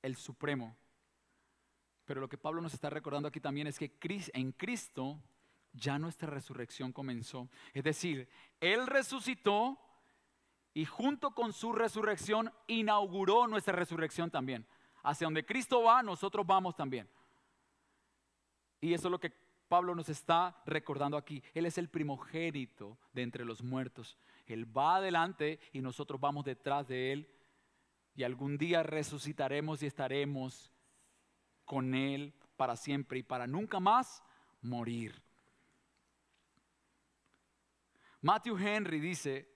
[0.00, 0.74] el supremo.
[2.06, 3.94] Pero lo que Pablo nos está recordando aquí también es que
[4.32, 5.22] en Cristo
[5.74, 7.50] ya nuestra resurrección comenzó.
[7.74, 8.26] Es decir,
[8.58, 9.78] Él resucitó
[10.72, 14.66] y junto con su resurrección inauguró nuestra resurrección también.
[15.02, 17.06] Hacia donde Cristo va, nosotros vamos también.
[18.84, 19.32] Y eso es lo que
[19.66, 21.42] Pablo nos está recordando aquí.
[21.54, 24.18] Él es el primogénito de entre los muertos.
[24.44, 27.34] Él va adelante y nosotros vamos detrás de Él.
[28.14, 30.70] Y algún día resucitaremos y estaremos
[31.64, 34.22] con Él para siempre y para nunca más
[34.60, 35.18] morir.
[38.20, 39.48] Matthew Henry dice,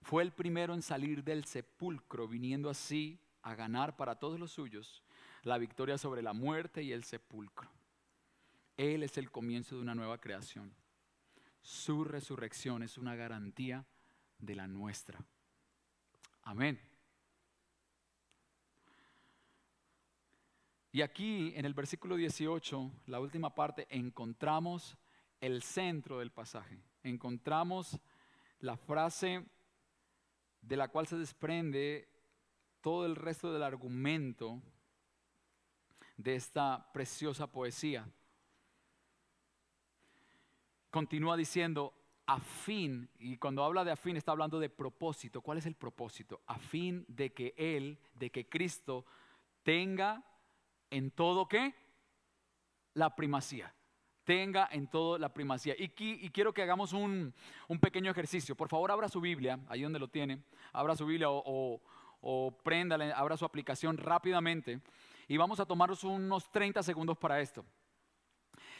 [0.00, 5.04] fue el primero en salir del sepulcro, viniendo así a ganar para todos los suyos
[5.42, 7.68] la victoria sobre la muerte y el sepulcro.
[8.80, 10.74] Él es el comienzo de una nueva creación.
[11.60, 13.84] Su resurrección es una garantía
[14.38, 15.22] de la nuestra.
[16.44, 16.80] Amén.
[20.92, 24.96] Y aquí en el versículo 18, la última parte, encontramos
[25.42, 26.80] el centro del pasaje.
[27.02, 28.00] Encontramos
[28.60, 29.44] la frase
[30.62, 32.08] de la cual se desprende
[32.80, 34.62] todo el resto del argumento
[36.16, 38.10] de esta preciosa poesía
[40.90, 41.94] continúa diciendo,
[42.26, 45.40] a fin, y cuando habla de a fin está hablando de propósito.
[45.40, 46.42] ¿Cuál es el propósito?
[46.46, 49.04] A fin de que Él, de que Cristo
[49.64, 50.24] tenga
[50.90, 51.74] en todo qué?
[52.94, 53.74] La primacía.
[54.22, 55.74] Tenga en todo la primacía.
[55.76, 57.34] Y, quiero que hagamos un,
[57.80, 58.54] pequeño ejercicio.
[58.54, 60.44] Por favor, abra su Biblia, ahí donde lo tiene.
[60.72, 61.80] Abra su Biblia o, o,
[62.20, 64.80] o préndale, abra su aplicación rápidamente.
[65.26, 67.64] Y vamos a tomarnos unos 30 segundos para esto.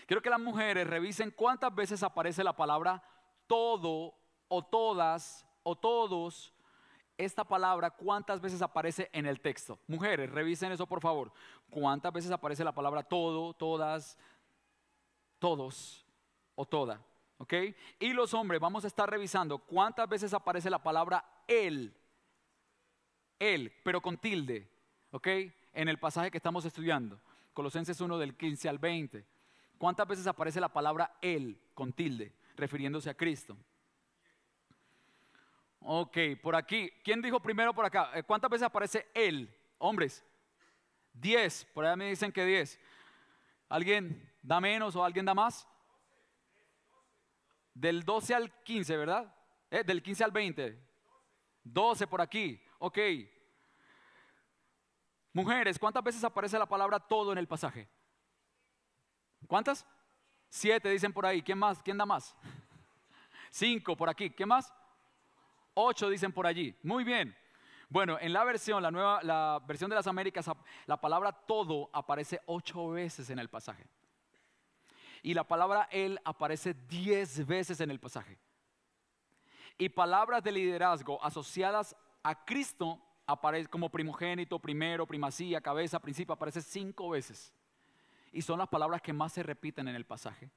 [0.06, 3.02] Quiero que las mujeres revisen cuántas veces aparece la palabra
[3.46, 4.14] todo
[4.48, 6.52] o todas o todos.
[7.18, 9.78] Esta palabra, ¿cuántas veces aparece en el texto?
[9.86, 11.32] Mujeres, revisen eso por favor.
[11.68, 14.16] ¿Cuántas veces aparece la palabra todo, todas,
[15.38, 16.06] todos
[16.54, 17.00] o toda?
[17.38, 17.54] ¿Ok?
[17.98, 21.94] Y los hombres, vamos a estar revisando cuántas veces aparece la palabra él.
[23.38, 24.70] Él, pero con tilde.
[25.10, 25.26] ¿Ok?
[25.72, 27.20] En el pasaje que estamos estudiando.
[27.52, 29.26] Colosenses 1 del 15 al 20.
[29.80, 33.56] ¿Cuántas veces aparece la palabra Él con tilde, refiriéndose a Cristo?
[35.78, 36.90] Ok, por aquí.
[37.02, 38.10] ¿Quién dijo primero por acá?
[38.14, 39.48] Eh, ¿Cuántas veces aparece Él?
[39.78, 40.22] Hombres.
[41.14, 41.64] Diez.
[41.72, 42.78] Por allá me dicen que diez.
[43.70, 45.66] ¿Alguien da menos o alguien da más?
[47.72, 49.34] Del 12 al 15, ¿verdad?
[49.70, 50.78] Eh, del 15 al 20.
[51.64, 52.62] 12 por aquí.
[52.80, 52.98] Ok.
[55.32, 57.88] Mujeres, ¿cuántas veces aparece la palabra todo en el pasaje?
[59.50, 59.84] ¿Cuántas?
[60.48, 61.42] Siete dicen por ahí.
[61.42, 61.82] ¿Quién más?
[61.82, 62.36] ¿Quién da más?
[63.50, 64.30] Cinco por aquí.
[64.30, 64.72] ¿Qué más?
[65.74, 66.72] Ocho dicen por allí.
[66.84, 67.36] Muy bien.
[67.88, 70.48] Bueno, en la versión, la nueva, la versión de las Américas,
[70.86, 73.84] la palabra todo aparece ocho veces en el pasaje.
[75.20, 78.38] Y la palabra él aparece diez veces en el pasaje.
[79.78, 86.60] y palabras de liderazgo asociadas a Cristo aparece como primogénito, primero, primacía, cabeza, principio, aparece
[86.60, 87.52] cinco veces.
[88.32, 90.50] Y son las palabras que más se repiten en el pasaje.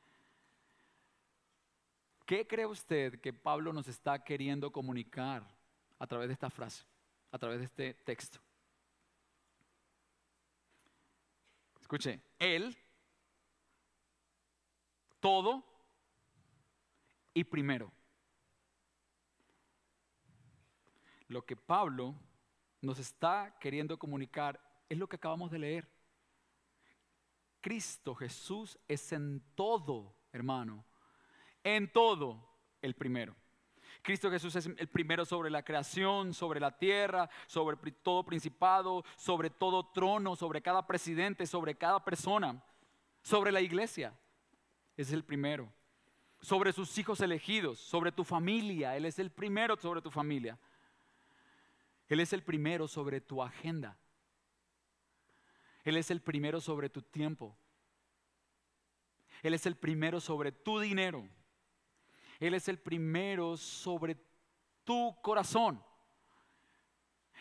[2.26, 5.44] ¿Qué cree usted que Pablo nos está queriendo comunicar
[6.00, 6.84] a través de esta frase,
[7.32, 8.40] a través de este texto?
[11.82, 12.78] Escuche, Él,
[15.20, 15.64] todo
[17.34, 17.92] y primero.
[21.28, 22.16] Lo que Pablo
[22.82, 25.93] nos está queriendo comunicar es lo que acabamos de leer.
[27.64, 30.84] Cristo Jesús es en todo, hermano,
[31.64, 32.46] en todo
[32.82, 33.34] el primero.
[34.02, 39.50] Cristo Jesús es el primero sobre la creación, sobre la tierra, sobre todo principado, sobre
[39.50, 42.62] todo trono, sobre cada presidente, sobre cada persona,
[43.22, 44.14] sobre la iglesia.
[44.98, 45.72] Es el primero.
[46.42, 48.98] Sobre sus hijos elegidos, sobre tu familia.
[48.98, 50.60] Él es el primero sobre tu familia.
[52.10, 53.98] Él es el primero sobre tu agenda.
[55.84, 57.58] Él es el primero sobre tu tiempo.
[59.42, 61.28] Él es el primero sobre tu dinero.
[62.40, 64.18] Él es el primero sobre
[64.84, 65.84] tu corazón.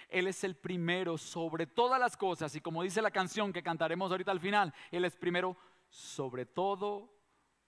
[0.08, 2.54] Él es el primero sobre todas las cosas.
[2.56, 5.56] Y como dice la canción que cantaremos ahorita al final, Él es primero
[5.88, 7.14] sobre todo,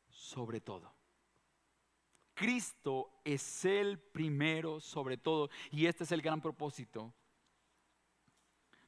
[0.09, 0.93] sobre todo.
[2.35, 5.49] Cristo es el primero sobre todo.
[5.71, 7.15] Y este es el gran propósito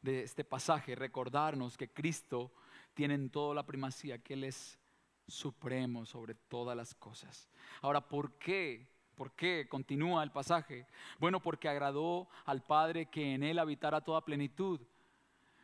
[0.07, 2.53] de este pasaje, recordarnos que Cristo
[2.95, 4.79] tiene en todo la primacía, que Él es
[5.27, 7.51] supremo sobre todas las cosas.
[7.83, 8.89] Ahora, ¿por qué?
[9.17, 10.87] ¿Por qué continúa el pasaje?
[11.19, 14.81] Bueno, porque agradó al Padre que en Él habitara toda plenitud.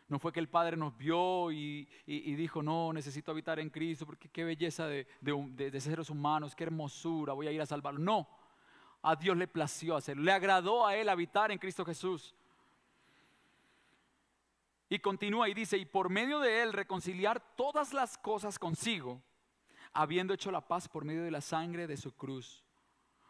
[0.08, 4.28] No fue que el Padre nos vio y, dijo, no, necesito habitar en Cristo, porque
[4.28, 8.00] qué belleza de, de, seres humanos, qué hermosura, voy a ir a salvarlo.
[8.00, 8.28] No,
[9.02, 12.34] a Dios le plació hacerlo, le agradó a Él habitar en Cristo Jesús.
[14.92, 19.22] Y continúa y dice, y por medio de Él reconciliar todas las cosas consigo,
[19.94, 22.62] habiendo hecho la paz por medio de la sangre de su cruz.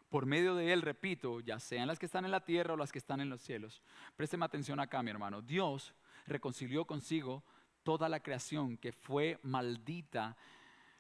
[0.09, 2.91] Por medio de Él, repito, ya sean las que están en la tierra o las
[2.91, 3.81] que están en los cielos.
[4.17, 5.41] Présteme atención acá, mi hermano.
[5.41, 5.95] Dios
[6.27, 7.45] reconcilió consigo
[7.85, 10.37] toda la creación que fue maldita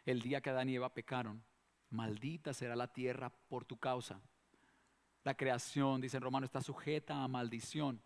[0.06, 1.42] el día que Adán y Eva pecaron.
[1.90, 4.20] Maldita será la tierra por tu causa.
[5.24, 8.00] La creación, dice en Romano, está sujeta a maldición.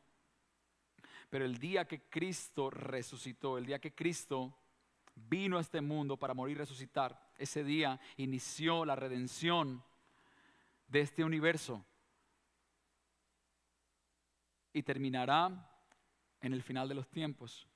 [1.29, 4.57] Pero el día que Cristo resucitó, el día que Cristo
[5.15, 9.83] vino a este mundo para morir y resucitar, ese día inició la redención
[10.89, 11.85] de este universo.
[14.73, 15.71] Y terminará
[16.41, 17.67] en el final de los tiempos.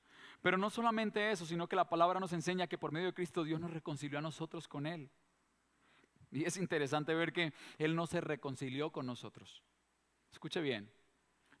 [0.41, 3.43] Pero no solamente eso, sino que la palabra nos enseña que por medio de Cristo
[3.43, 5.09] Dios nos reconcilió a nosotros con Él.
[6.31, 9.61] Y es interesante ver que Él no se reconcilió con nosotros.
[10.31, 10.89] Escuche bien,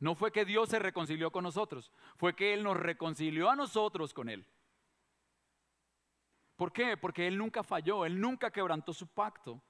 [0.01, 4.13] no fue que Dios se reconcilió con nosotros, fue que Él nos reconcilió a nosotros
[4.13, 4.45] con Él.
[6.55, 6.97] ¿Por qué?
[6.97, 9.61] Porque Él nunca falló, Él nunca quebrantó su pacto.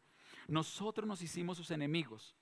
[0.48, 2.34] Nosotros nos hicimos sus enemigos.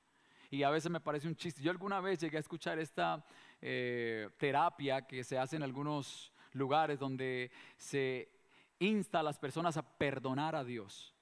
[0.51, 1.61] Y a veces me parece un chiste.
[1.63, 3.25] Yo alguna vez llegué a escuchar esta
[3.59, 8.31] eh, terapia que se hace en algunos lugares donde se
[8.77, 11.15] insta a las personas a perdonar a Dios.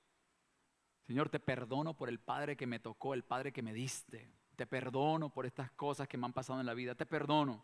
[1.06, 4.30] Señor, te perdono por el Padre que me tocó, el Padre que me diste.
[4.58, 6.96] Te perdono por estas cosas que me han pasado en la vida.
[6.96, 7.64] Te perdono.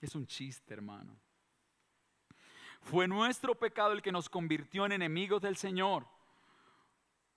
[0.00, 1.14] Es un chiste, hermano.
[2.80, 6.06] Fue nuestro pecado el que nos convirtió en enemigos del Señor.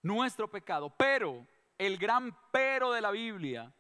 [0.02, 0.90] Nuestro pecado.
[0.96, 1.46] Pero,
[1.78, 3.74] el gran pero de la Biblia,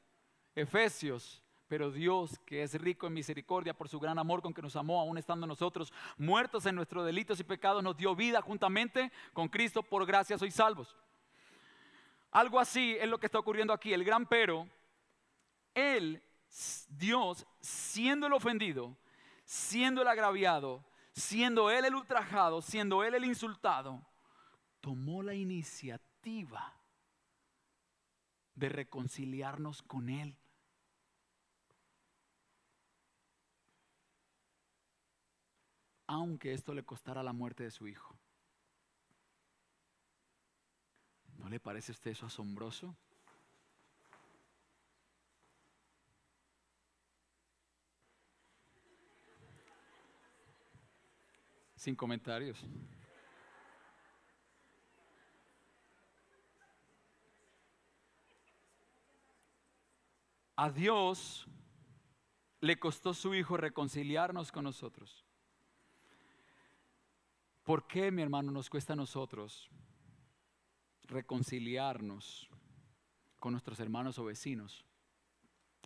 [0.53, 4.75] Efesios pero Dios, que es rico en misericordia por su gran amor con que nos
[4.75, 9.49] amó, aún estando nosotros muertos en nuestros delitos y pecados, nos dio vida juntamente con
[9.49, 9.83] Cristo.
[9.83, 10.95] Por gracia sois salvos.
[12.31, 13.93] Algo así es lo que está ocurriendo aquí.
[13.93, 14.67] El gran pero,
[15.77, 16.23] Él,
[16.89, 18.97] Dios, siendo el ofendido,
[19.45, 24.05] siendo el agraviado, siendo Él el ultrajado, siendo Él el insultado,
[24.81, 26.73] tomó la iniciativa
[28.55, 30.37] de reconciliarnos con Él
[36.07, 38.17] aunque esto le costara la muerte de su hijo.
[41.37, 42.95] ¿No le parece a usted eso asombroso?
[51.87, 52.59] Sin comentarios.
[60.57, 61.47] A Dios
[62.59, 65.23] le costó su Hijo reconciliarnos con nosotros.
[67.63, 69.69] ¿Por qué, mi hermano, nos cuesta a nosotros
[71.03, 72.49] reconciliarnos
[73.39, 74.86] con nuestros hermanos o vecinos?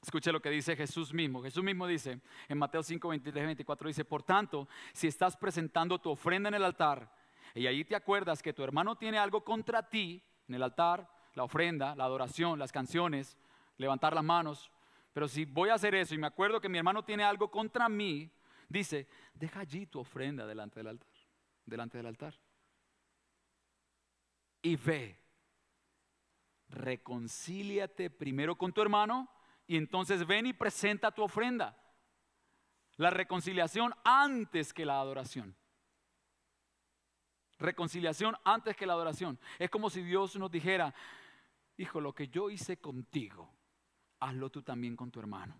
[0.01, 1.43] Escuche lo que dice Jesús mismo.
[1.43, 6.09] Jesús mismo dice en Mateo 5, 23, 24, dice, por tanto, si estás presentando tu
[6.09, 7.13] ofrenda en el altar
[7.53, 11.43] y allí te acuerdas que tu hermano tiene algo contra ti, en el altar, la
[11.43, 13.37] ofrenda, la adoración, las canciones,
[13.77, 14.71] levantar las manos,
[15.13, 17.87] pero si voy a hacer eso y me acuerdo que mi hermano tiene algo contra
[17.87, 18.31] mí,
[18.69, 21.09] dice, deja allí tu ofrenda delante del altar,
[21.65, 22.33] delante del altar.
[24.63, 25.19] Y ve,
[26.69, 29.29] reconcíliate primero con tu hermano
[29.71, 31.81] y entonces ven y presenta tu ofrenda.
[32.97, 35.55] La reconciliación antes que la adoración.
[37.57, 39.39] Reconciliación antes que la adoración.
[39.59, 40.93] Es como si Dios nos dijera,
[41.77, 43.49] hijo, lo que yo hice contigo,
[44.19, 45.57] hazlo tú también con tu hermano.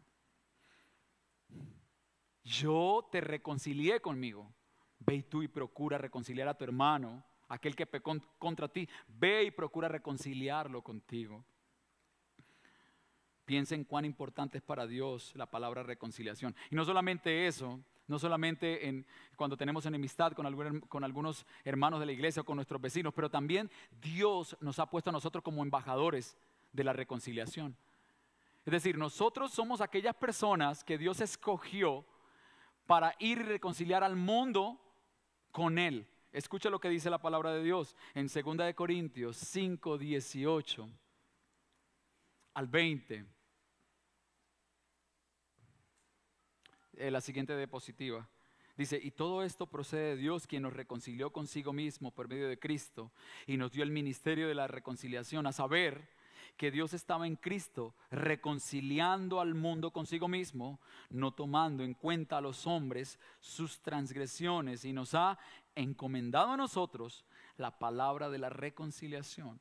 [2.44, 4.54] Yo te reconcilié conmigo.
[5.00, 8.90] Ve y tú y procura reconciliar a tu hermano, aquel que pecó contra ti.
[9.08, 11.46] Ve y procura reconciliarlo contigo.
[13.52, 16.56] Piensen cuán importante es para Dios la palabra reconciliación.
[16.70, 22.06] Y no solamente eso, no solamente en, cuando tenemos enemistad con, con algunos hermanos de
[22.06, 23.70] la iglesia o con nuestros vecinos, pero también
[24.02, 26.38] Dios nos ha puesto a nosotros como embajadores
[26.72, 27.76] de la reconciliación.
[28.66, 32.06] Es decir, nosotros somos aquellas personas que Dios escogió
[32.88, 34.80] para ir y reconciliar al mundo
[35.52, 36.08] con Él.
[36.32, 40.90] Escucha lo que dice la palabra de Dios en 2 de Corintios 5, 18
[42.54, 43.41] al 20.
[47.02, 48.30] Eh, la siguiente diapositiva.
[48.78, 52.60] Dice, y todo esto procede de Dios, quien nos reconcilió consigo mismo por medio de
[52.60, 53.12] Cristo
[53.48, 56.08] y nos dio el ministerio de la reconciliación, a saber
[56.58, 60.80] que Dios estaba en Cristo reconciliando al mundo consigo mismo,
[61.10, 65.40] no tomando en cuenta a los hombres sus transgresiones y nos ha
[65.74, 67.26] encomendado a nosotros
[67.58, 69.60] la palabra de la reconciliación.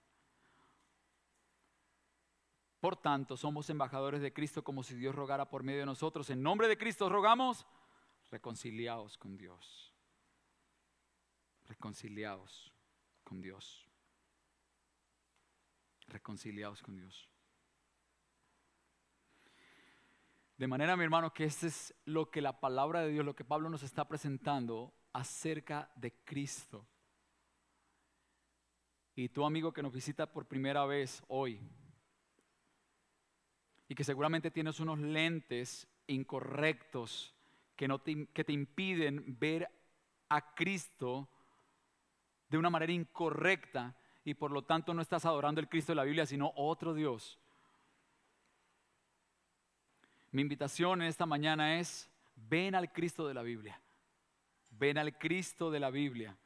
[2.81, 6.31] Por tanto, somos embajadores de Cristo como si Dios rogara por medio de nosotros.
[6.31, 7.66] En nombre de Cristo rogamos,
[8.31, 9.95] reconciliados con Dios.
[11.68, 12.72] Reconciliados
[13.22, 13.87] con Dios.
[16.09, 17.28] Reconciliados con Dios.
[20.57, 23.45] De manera, mi hermano, que este es lo que la palabra de Dios, lo que
[23.45, 26.87] Pablo nos está presentando acerca de Cristo.
[29.14, 31.61] Y tu amigo que nos visita por primera vez hoy,
[33.91, 37.34] y que seguramente tienes unos lentes incorrectos
[37.74, 39.68] que, no te, que te impiden ver
[40.28, 41.28] a Cristo
[42.49, 46.05] de una manera incorrecta y por lo tanto no estás adorando el Cristo de la
[46.05, 47.41] Biblia, sino otro Dios.
[50.30, 53.82] Mi invitación en esta mañana es, ven al Cristo de la Biblia,
[54.70, 56.36] ven al Cristo de la Biblia.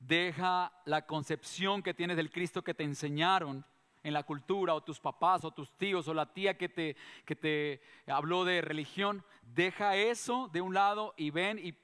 [0.00, 3.64] Deja la concepción que tienes del Cristo que te enseñaron
[4.02, 7.36] en la cultura, o tus papás, o tus tíos, o la tía que te, que
[7.36, 11.74] te habló de religión, deja eso de un lado y ven y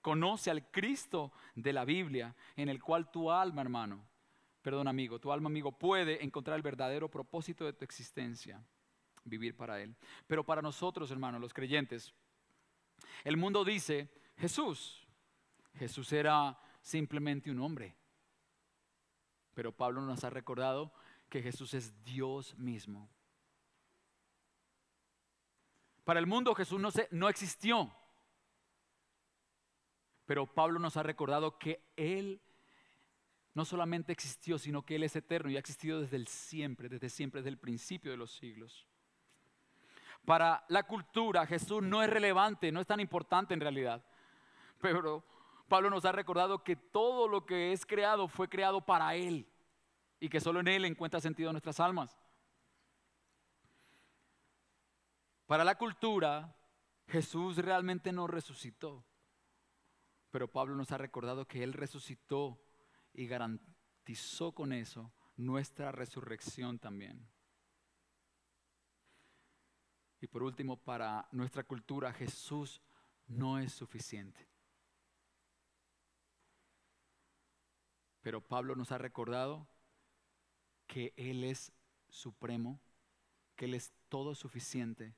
[0.00, 4.06] conoce al Cristo de la Biblia, en el cual tu alma, hermano,
[4.62, 8.62] perdón amigo, tu alma amigo puede encontrar el verdadero propósito de tu existencia,
[9.24, 9.96] vivir para Él.
[10.26, 12.14] Pero para nosotros, hermanos, los creyentes,
[13.24, 15.06] el mundo dice, Jesús,
[15.74, 17.96] Jesús era simplemente un hombre.
[19.54, 20.92] Pero Pablo nos ha recordado
[21.28, 23.08] que Jesús es Dios mismo.
[26.04, 27.92] Para el mundo Jesús no, se, no existió,
[30.24, 32.40] pero Pablo nos ha recordado que Él
[33.54, 37.08] no solamente existió, sino que Él es eterno y ha existido desde el siempre, desde
[37.08, 38.86] siempre, desde el principio de los siglos.
[40.24, 44.04] Para la cultura Jesús no es relevante, no es tan importante en realidad,
[44.80, 45.24] pero
[45.68, 49.48] Pablo nos ha recordado que todo lo que es creado fue creado para Él
[50.18, 52.16] y que solo en Él encuentra sentido nuestras almas.
[55.46, 56.56] Para la cultura,
[57.06, 59.04] Jesús realmente no resucitó,
[60.30, 62.60] pero Pablo nos ha recordado que Él resucitó
[63.12, 67.28] y garantizó con eso nuestra resurrección también.
[70.20, 72.82] Y por último, para nuestra cultura, Jesús
[73.26, 74.48] no es suficiente.
[78.22, 79.68] Pero Pablo nos ha recordado
[80.96, 81.70] que Él es
[82.08, 82.80] supremo,
[83.54, 85.14] que Él es todo suficiente,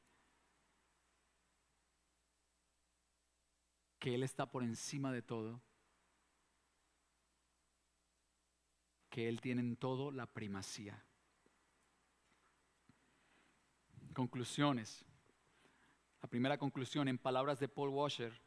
[4.01, 5.63] que Él está por encima de todo,
[9.09, 11.01] que Él tiene en todo la primacía.
[14.15, 15.05] Conclusiones.
[16.21, 18.43] La primera conclusión en palabras de Paul Washer,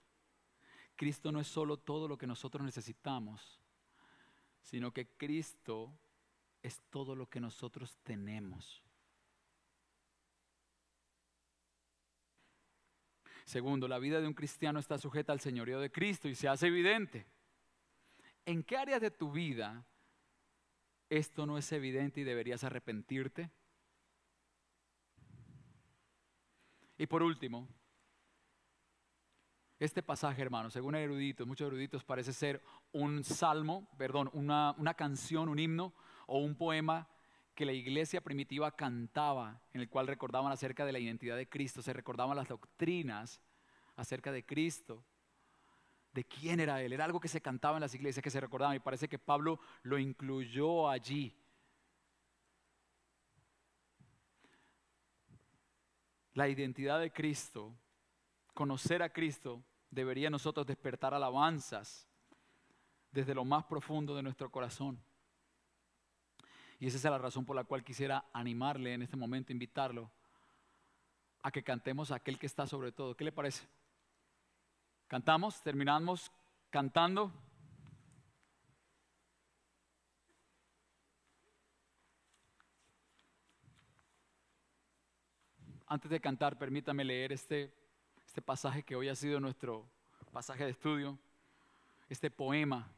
[0.98, 3.62] Cristo no es solo todo lo que nosotros necesitamos,
[4.60, 5.98] sino que Cristo
[6.64, 8.84] es todo lo que nosotros tenemos.
[13.46, 16.68] Segundo, la vida de un cristiano está sujeta al señorío de Cristo y se hace
[16.68, 17.26] evidente.
[18.46, 19.86] ¿En qué áreas de tu vida
[21.10, 23.52] esto no es evidente y deberías arrepentirte?
[26.98, 27.68] Y por último,
[29.80, 35.50] este pasaje, hermano, según eruditos, muchos eruditos, parece ser un salmo, perdón, una, una canción,
[35.50, 35.94] un himno
[36.32, 37.10] o un poema
[37.54, 41.82] que la iglesia primitiva cantaba, en el cual recordaban acerca de la identidad de Cristo,
[41.82, 43.42] se recordaban las doctrinas
[43.98, 45.04] acerca de Cristo,
[46.14, 46.94] de quién era Él.
[46.94, 49.60] Era algo que se cantaba en las iglesias, que se recordaban, y parece que Pablo
[49.84, 51.38] lo incluyó allí.
[56.34, 57.76] La identidad de Cristo,
[58.54, 62.08] conocer a Cristo, debería nosotros despertar alabanzas
[63.12, 65.04] desde lo más profundo de nuestro corazón.
[66.82, 70.10] Y esa es la razón por la cual quisiera animarle en este momento, invitarlo
[71.44, 73.16] a que cantemos a aquel que está sobre todo.
[73.16, 73.68] ¿Qué le parece?
[75.08, 76.32] Cantamos, terminamos
[76.72, 77.32] cantando.
[85.86, 87.72] Antes de cantar, permítame leer este,
[88.26, 89.88] este pasaje que hoy ha sido nuestro
[90.34, 91.20] pasaje de estudio,
[92.10, 92.92] este poema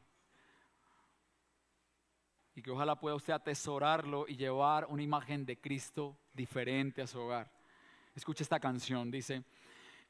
[2.54, 7.18] y que ojalá pueda usted atesorarlo y llevar una imagen de Cristo diferente a su
[7.18, 7.50] hogar.
[8.14, 9.42] Escuche esta canción, dice,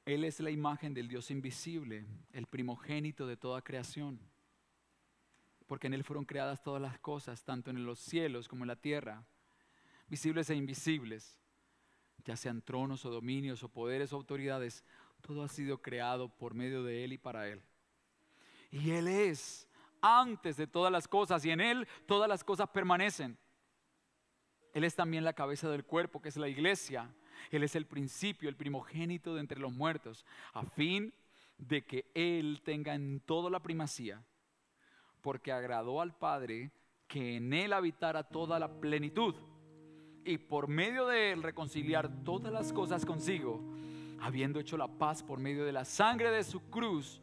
[0.04, 4.20] Él es la imagen del Dios invisible, el primogénito de toda creación,
[5.66, 8.76] porque en Él fueron creadas todas las cosas, tanto en los cielos como en la
[8.76, 9.24] tierra,
[10.06, 11.38] visibles e invisibles,
[12.24, 14.84] ya sean tronos o dominios o poderes o autoridades,
[15.22, 17.62] todo ha sido creado por medio de Él y para Él.
[18.70, 19.66] Y Él es
[20.04, 23.38] antes de todas las cosas y en Él todas las cosas permanecen.
[24.74, 27.14] Él es también la cabeza del cuerpo, que es la iglesia.
[27.50, 31.14] Él es el principio, el primogénito de entre los muertos, a fin
[31.56, 34.22] de que Él tenga en todo la primacía,
[35.22, 36.70] porque agradó al Padre
[37.06, 39.34] que en Él habitara toda la plenitud
[40.24, 43.60] y por medio de Él reconciliar todas las cosas consigo,
[44.20, 47.22] habiendo hecho la paz por medio de la sangre de su cruz,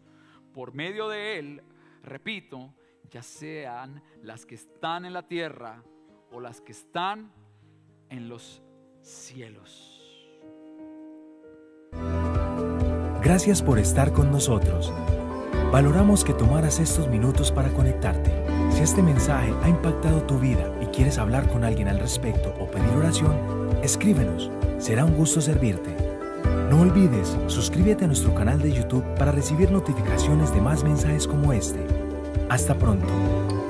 [0.54, 1.64] por medio de Él
[2.04, 2.74] repito,
[3.10, 5.84] ya sean las que están en la tierra
[6.32, 7.32] o las que están
[8.10, 8.62] en los
[9.02, 9.98] cielos.
[13.22, 14.92] Gracias por estar con nosotros.
[15.72, 18.32] Valoramos que tomaras estos minutos para conectarte.
[18.72, 22.70] Si este mensaje ha impactado tu vida y quieres hablar con alguien al respecto o
[22.70, 23.38] pedir oración,
[23.84, 24.52] escríbenos.
[24.80, 26.11] Será un gusto servirte.
[26.72, 31.52] No olvides, suscríbete a nuestro canal de YouTube para recibir notificaciones de más mensajes como
[31.52, 31.86] este.
[32.48, 33.61] Hasta pronto.